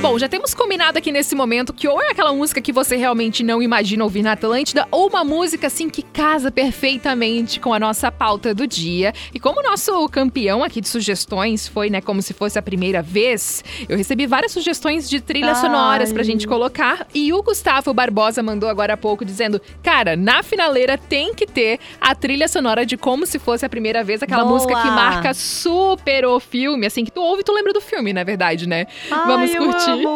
Bom, 0.00 0.16
já 0.16 0.28
temos 0.28 0.54
combinado 0.54 0.96
aqui 0.96 1.10
nesse 1.10 1.34
momento 1.34 1.72
que 1.72 1.88
ou 1.88 2.00
é 2.00 2.12
aquela 2.12 2.32
música 2.32 2.60
que 2.60 2.70
você 2.70 2.94
realmente 2.94 3.42
não 3.42 3.60
imagina 3.60 4.04
ouvir 4.04 4.22
na 4.22 4.32
Atlântida, 4.32 4.86
ou 4.92 5.08
uma 5.08 5.24
música 5.24 5.66
assim 5.66 5.90
que 5.90 6.02
casa 6.02 6.52
perfeitamente 6.52 7.58
com 7.58 7.74
a 7.74 7.80
nossa 7.80 8.10
pauta 8.12 8.54
do 8.54 8.64
dia. 8.64 9.12
E 9.34 9.40
como 9.40 9.58
o 9.58 9.62
nosso 9.62 10.08
campeão 10.08 10.62
aqui 10.62 10.80
de 10.80 10.86
sugestões 10.86 11.66
foi, 11.66 11.90
né, 11.90 12.00
como 12.00 12.22
se 12.22 12.32
fosse 12.32 12.56
a 12.56 12.62
primeira 12.62 13.02
vez, 13.02 13.64
eu 13.88 13.98
recebi 13.98 14.24
várias 14.24 14.52
sugestões 14.52 15.10
de 15.10 15.20
trilhas 15.20 15.56
Ai. 15.56 15.62
sonoras 15.62 16.12
pra 16.12 16.22
gente 16.22 16.46
colocar. 16.46 17.04
E 17.12 17.32
o 17.32 17.42
Gustavo 17.42 17.92
Barbosa 17.92 18.40
mandou 18.40 18.68
agora 18.68 18.94
há 18.94 18.96
pouco 18.96 19.24
dizendo: 19.24 19.60
Cara, 19.82 20.16
na 20.16 20.44
finaleira 20.44 20.96
tem 20.96 21.34
que 21.34 21.44
ter 21.44 21.80
a 22.00 22.14
trilha 22.14 22.46
sonora 22.46 22.86
de 22.86 22.96
como 22.96 23.26
se 23.26 23.40
fosse 23.40 23.66
a 23.66 23.68
primeira 23.68 24.04
vez, 24.04 24.22
aquela 24.22 24.44
Boa. 24.44 24.54
música 24.54 24.80
que 24.80 24.88
marca 24.88 25.34
super 25.34 26.24
o 26.24 26.38
filme, 26.38 26.86
assim, 26.86 27.04
que 27.04 27.10
tu 27.10 27.20
ouve 27.20 27.40
e 27.40 27.44
tu 27.44 27.52
lembra 27.52 27.72
do 27.72 27.80
filme, 27.80 28.12
na 28.12 28.22
verdade, 28.22 28.68
né? 28.68 28.86
Ai, 29.10 29.26
Vamos 29.26 29.52
curtir. 29.56 29.87
Amo. 29.88 30.14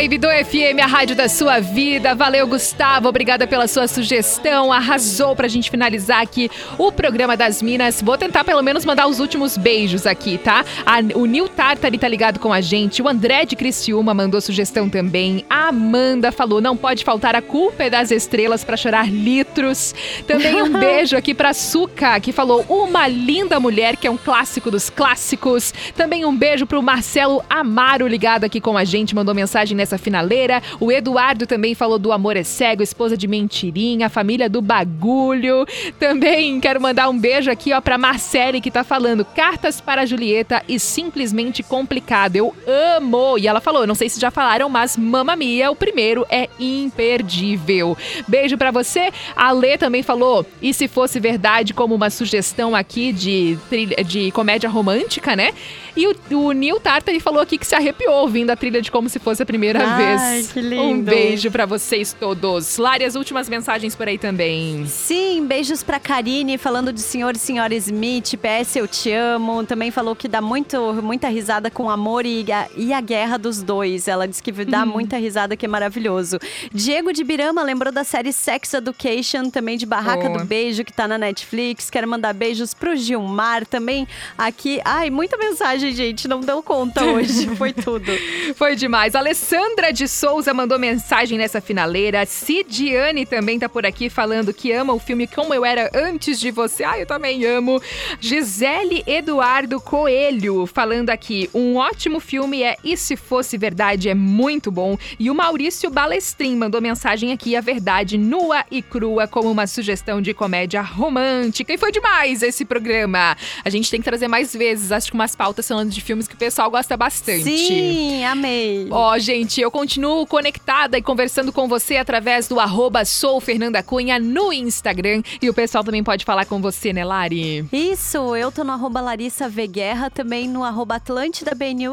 Vibe 0.00 0.16
do 0.16 0.28
FM, 0.28 0.80
a 0.82 0.86
rádio 0.86 1.14
da 1.14 1.28
sua 1.28 1.60
vida. 1.60 2.14
Valeu, 2.14 2.46
Gustavo. 2.46 3.06
Obrigada 3.06 3.46
pela 3.46 3.68
sua 3.68 3.86
sugestão. 3.86 4.72
Arrasou 4.72 5.36
pra 5.36 5.46
gente 5.46 5.70
finalizar 5.70 6.22
aqui 6.22 6.50
o 6.78 6.90
programa 6.90 7.36
das 7.36 7.60
Minas. 7.60 8.00
Vou 8.00 8.16
tentar 8.16 8.42
pelo 8.42 8.62
menos 8.62 8.86
mandar 8.86 9.06
os 9.06 9.20
últimos 9.20 9.58
beijos 9.58 10.06
aqui, 10.06 10.38
tá? 10.38 10.64
A- 10.86 11.00
o 11.14 11.26
Nil 11.26 11.48
Tartari 11.50 11.98
tá 11.98 12.08
ligado 12.08 12.40
com 12.40 12.50
a 12.50 12.62
gente. 12.62 13.02
O 13.02 13.08
André 13.08 13.44
de 13.44 13.54
Criciúma 13.54 14.14
mandou 14.14 14.40
sugestão 14.40 14.88
também. 14.88 15.44
A 15.50 15.68
Amanda 15.68 16.32
falou: 16.32 16.62
não 16.62 16.78
pode 16.78 17.04
faltar 17.04 17.36
a 17.36 17.42
culpa 17.42 17.84
é 17.84 17.90
das 17.90 18.10
estrelas 18.10 18.64
pra 18.64 18.78
chorar 18.78 19.06
litros. 19.12 19.94
Também 20.26 20.62
um 20.62 20.72
beijo 20.80 21.14
aqui 21.14 21.34
pra 21.34 21.52
Suca, 21.52 22.18
que 22.20 22.32
falou 22.32 22.64
Uma 22.70 23.06
Linda 23.06 23.60
Mulher, 23.60 23.96
que 23.98 24.06
é 24.06 24.10
um 24.10 24.16
clássico 24.16 24.70
dos 24.70 24.88
clássicos. 24.88 25.74
Também 25.94 26.24
um 26.24 26.34
beijo 26.34 26.64
pro 26.64 26.82
Marcelo 26.82 27.44
Amaro, 27.50 28.06
ligado 28.06 28.44
aqui 28.44 28.62
com 28.62 28.78
a 28.78 28.84
gente, 28.84 29.14
mandou 29.14 29.34
mensagem 29.34 29.76
nessa 29.76 29.89
finaleira. 29.98 30.62
O 30.78 30.90
Eduardo 30.90 31.46
também 31.46 31.74
falou 31.74 31.98
do 31.98 32.12
Amor 32.12 32.36
é 32.36 32.42
Cego, 32.42 32.82
esposa 32.82 33.16
de 33.16 33.26
Mentirinha, 33.26 34.08
família 34.08 34.48
do 34.48 34.60
Bagulho. 34.60 35.66
Também 35.98 36.60
quero 36.60 36.80
mandar 36.80 37.08
um 37.08 37.18
beijo 37.18 37.50
aqui, 37.50 37.72
ó, 37.72 37.80
pra 37.80 37.98
Marcele, 37.98 38.60
que 38.60 38.70
tá 38.70 38.84
falando 38.84 39.24
Cartas 39.24 39.80
para 39.80 40.06
Julieta 40.06 40.62
e 40.68 40.78
Simplesmente 40.78 41.62
Complicado. 41.62 42.36
Eu 42.36 42.54
amo! 42.66 43.38
E 43.38 43.46
ela 43.46 43.60
falou, 43.60 43.86
não 43.86 43.94
sei 43.94 44.08
se 44.08 44.20
já 44.20 44.30
falaram, 44.30 44.68
mas 44.68 44.96
Mamma 44.96 45.36
Mia, 45.36 45.70
o 45.70 45.76
primeiro, 45.76 46.26
é 46.30 46.48
imperdível. 46.58 47.96
Beijo 48.26 48.56
pra 48.56 48.70
você. 48.70 49.10
A 49.34 49.52
Lê 49.52 49.76
também 49.78 50.02
falou, 50.02 50.44
e 50.60 50.72
se 50.74 50.88
fosse 50.88 51.20
verdade, 51.20 51.74
como 51.74 51.94
uma 51.94 52.10
sugestão 52.10 52.74
aqui 52.74 53.12
de, 53.12 53.58
de 54.06 54.30
comédia 54.32 54.68
romântica, 54.68 55.34
né? 55.36 55.52
E 55.96 56.06
o, 56.06 56.14
o 56.36 56.52
Neil 56.52 56.78
Tartari 56.80 57.20
falou 57.20 57.40
aqui 57.40 57.58
que 57.58 57.66
se 57.66 57.74
arrepiou 57.74 58.14
ouvindo 58.14 58.50
a 58.50 58.56
trilha 58.56 58.80
de 58.80 58.90
como 58.90 59.08
se 59.08 59.18
fosse 59.18 59.42
a 59.42 59.46
primeira 59.46 59.79
Ai, 59.86 60.32
vez. 60.36 60.52
que 60.52 60.60
lindo. 60.60 60.82
Um 60.82 61.02
beijo 61.02 61.50
pra 61.50 61.66
vocês 61.66 62.12
todos. 62.18 62.76
Lari, 62.76 63.04
as 63.04 63.14
últimas 63.14 63.48
mensagens 63.48 63.94
por 63.94 64.08
aí 64.08 64.18
também. 64.18 64.86
Sim, 64.86 65.46
beijos 65.46 65.82
pra 65.82 65.98
Karine, 66.00 66.58
falando 66.58 66.92
de 66.92 67.00
Senhor 67.00 67.34
e 67.34 67.38
Senhora 67.38 67.74
Smith, 67.74 68.34
PS 68.36 68.76
Eu 68.76 68.88
Te 68.88 69.12
Amo. 69.12 69.64
Também 69.64 69.90
falou 69.90 70.14
que 70.16 70.28
dá 70.28 70.40
muito, 70.40 70.94
muita 71.02 71.28
risada 71.28 71.70
com 71.70 71.88
amor 71.90 72.26
e 72.26 72.50
a, 72.52 72.68
e 72.76 72.92
a 72.92 73.00
guerra 73.00 73.38
dos 73.38 73.62
dois. 73.62 74.08
Ela 74.08 74.26
disse 74.26 74.42
que 74.42 74.52
dá 74.64 74.84
muita 74.84 75.16
risada, 75.16 75.56
que 75.56 75.64
é 75.66 75.68
maravilhoso. 75.68 76.38
Diego 76.72 77.12
de 77.12 77.22
Birama 77.24 77.62
lembrou 77.62 77.92
da 77.92 78.04
série 78.04 78.32
Sex 78.32 78.74
Education, 78.74 79.50
também 79.50 79.76
de 79.76 79.86
Barraca 79.86 80.28
Boa. 80.28 80.38
do 80.40 80.44
Beijo, 80.44 80.84
que 80.84 80.92
tá 80.92 81.06
na 81.06 81.16
Netflix. 81.18 81.88
Quero 81.90 82.08
mandar 82.08 82.32
beijos 82.34 82.74
pro 82.74 82.96
Gilmar 82.96 83.64
também 83.66 84.06
aqui. 84.36 84.80
Ai, 84.84 85.10
muita 85.10 85.36
mensagem, 85.36 85.92
gente, 85.94 86.26
não 86.28 86.40
deu 86.40 86.62
conta 86.62 87.04
hoje. 87.06 87.46
Foi 87.56 87.72
tudo. 87.72 88.10
Foi 88.54 88.74
demais. 88.76 89.14
Alessandro 89.14 89.69
Sandra 89.70 89.92
de 89.92 90.08
Souza 90.08 90.52
mandou 90.52 90.80
mensagem 90.80 91.38
nessa 91.38 91.60
finaleira. 91.60 92.26
Cidiane 92.26 93.24
também 93.24 93.56
tá 93.56 93.68
por 93.68 93.86
aqui 93.86 94.10
falando 94.10 94.52
que 94.52 94.72
ama 94.72 94.92
o 94.92 94.98
filme 94.98 95.28
Como 95.28 95.54
Eu 95.54 95.64
Era 95.64 95.88
Antes 95.94 96.40
de 96.40 96.50
Você. 96.50 96.82
Ah, 96.82 96.98
eu 96.98 97.06
também 97.06 97.44
amo. 97.44 97.80
Gisele 98.18 99.04
Eduardo 99.06 99.80
Coelho 99.80 100.66
falando 100.66 101.10
aqui. 101.10 101.48
Um 101.54 101.76
ótimo 101.76 102.18
filme 102.18 102.64
é 102.64 102.76
E 102.82 102.96
Se 102.96 103.16
Fosse 103.16 103.56
Verdade 103.56 104.08
é 104.08 104.14
muito 104.14 104.72
bom. 104.72 104.98
E 105.20 105.30
o 105.30 105.34
Maurício 105.34 105.88
Balestrin 105.88 106.56
mandou 106.56 106.80
mensagem 106.80 107.30
aqui. 107.30 107.54
A 107.54 107.60
verdade 107.60 108.18
nua 108.18 108.64
e 108.72 108.82
crua 108.82 109.28
como 109.28 109.50
uma 109.50 109.68
sugestão 109.68 110.20
de 110.20 110.34
comédia 110.34 110.82
romântica. 110.82 111.72
E 111.72 111.78
foi 111.78 111.92
demais 111.92 112.42
esse 112.42 112.64
programa. 112.64 113.36
A 113.64 113.70
gente 113.70 113.88
tem 113.88 114.00
que 114.00 114.08
trazer 114.08 114.26
mais 114.26 114.52
vezes. 114.52 114.90
Acho 114.90 115.12
que 115.12 115.14
umas 115.14 115.36
pautas 115.36 115.68
falando 115.68 115.90
de 115.90 116.00
filmes 116.00 116.26
que 116.26 116.34
o 116.34 116.38
pessoal 116.38 116.68
gosta 116.70 116.96
bastante. 116.96 117.44
Sim, 117.44 118.24
amei. 118.24 118.88
Ó, 118.90 119.16
gente, 119.18 119.59
eu 119.60 119.70
continuo 119.70 120.26
conectada 120.26 120.98
e 120.98 121.02
conversando 121.02 121.52
com 121.52 121.68
você 121.68 121.96
através 121.96 122.48
do 122.48 122.58
arroba 122.58 123.04
sou 123.04 123.40
Fernanda 123.40 123.82
Cunha 123.82 124.18
no 124.18 124.52
Instagram. 124.52 125.22
E 125.40 125.48
o 125.48 125.54
pessoal 125.54 125.82
também 125.84 126.02
pode 126.02 126.24
falar 126.24 126.44
com 126.46 126.60
você, 126.60 126.92
né, 126.92 127.04
Lari? 127.04 127.66
Isso, 127.72 128.36
eu 128.36 128.52
tô 128.52 128.64
no 128.64 128.72
arroba 128.72 129.00
Larissa 129.00 129.48
V 129.48 129.66
Guerra, 129.66 130.10
também 130.10 130.48
no 130.48 130.64
arroba 130.64 130.96
Atlântida 130.96 131.50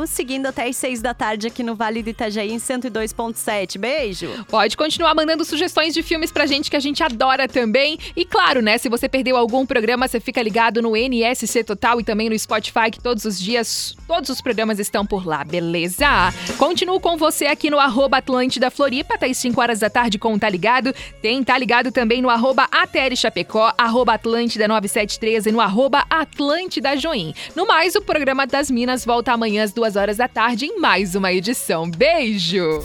seguindo 0.07 0.47
até 0.47 0.68
as 0.68 0.78
seis 0.78 1.01
da 1.01 1.13
tarde 1.13 1.47
aqui 1.47 1.63
no 1.63 1.76
Vale 1.76 2.03
do 2.03 2.09
Itajaí 2.09 2.51
em 2.51 2.57
102.7. 2.57 3.78
Beijo! 3.78 4.45
Pode 4.49 4.78
continuar 4.78 5.13
mandando 5.15 5.43
sugestões 5.43 5.93
de 5.93 6.03
filmes 6.03 6.32
pra 6.32 6.45
gente 6.45 6.70
que 6.70 6.76
a 6.76 6.80
gente 6.80 7.03
adora 7.03 7.47
também. 7.47 7.97
E 8.15 8.26
claro, 8.26 8.61
né, 8.61 8.78
se 8.78 8.89
você 8.89 9.09
perdeu 9.09 9.38
algum 9.38 9.65
programa, 9.65 10.07
você 10.07 10.20
fica 10.20 10.41
ligado 10.41 10.82
no 10.82 10.95
NSC 10.95 11.63
Total 11.63 11.99
e 11.99 12.03
também 12.03 12.30
no 12.30 12.38
Spotify, 12.38 12.91
que 12.91 12.99
todos 12.99 13.26
os 13.26 13.39
dias, 13.39 13.95
todos 14.07 14.30
os 14.30 14.41
programas 14.41 14.80
estão 14.80 15.05
por 15.05 15.26
lá, 15.26 15.43
beleza? 15.43 16.07
Continuo 16.57 16.99
com 16.99 17.18
você 17.18 17.45
aqui 17.45 17.57
no 17.72 17.80
arroba 17.80 18.18
Atlântida 18.18 18.70
Floripa, 18.70 19.16
até 19.16 19.26
as 19.26 19.38
5 19.38 19.60
horas 19.60 19.80
da 19.80 19.89
tarde 19.89 20.20
com 20.20 20.34
o 20.34 20.39
Tá 20.39 20.47
Ligado. 20.47 20.93
Tem 21.22 21.43
Tá 21.43 21.58
Ligado 21.58 21.91
também 21.91 22.22
no 22.22 22.30
arroba 22.30 22.68
ATL 22.72 23.16
Chapecó, 23.16 23.74
arroba 23.78 24.14
Atlântida 24.14 24.68
9713 24.68 25.49
e 25.49 25.51
no 25.51 25.60
arroba 25.60 26.05
Atlântida 26.10 26.95
Join. 26.95 27.34
No 27.55 27.66
mais, 27.66 27.95
o 27.95 28.01
programa 28.01 28.45
das 28.45 28.70
Minas 28.70 29.03
volta 29.03 29.34
amanhã 29.34 29.64
às 29.64 29.74
2 29.74 29.95
horas 29.95 30.18
da 30.18 30.28
tarde 30.28 30.66
em 30.66 30.80
mais 30.80 31.16
uma 31.16 31.34
edição. 31.34 31.89
Beijo! 31.89 32.84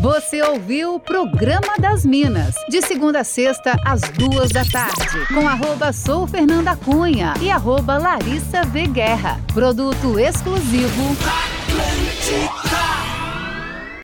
Você 0.00 0.42
ouviu 0.42 0.94
o 0.94 1.00
Programa 1.00 1.76
das 1.78 2.06
Minas, 2.06 2.54
de 2.70 2.80
segunda 2.80 3.20
a 3.20 3.24
sexta, 3.24 3.76
às 3.84 4.00
duas 4.00 4.50
da 4.50 4.64
tarde, 4.64 5.26
com 5.28 5.46
arroba 5.46 5.92
Sou 5.92 6.26
Fernanda 6.26 6.74
Cunha 6.74 7.34
e 7.40 7.50
arroba 7.50 7.98
Larissa 7.98 8.62
V 8.64 8.86
Guerra. 8.86 9.38
Produto 9.52 10.18
exclusivo. 10.18 11.16
Atlântica. 11.20 12.69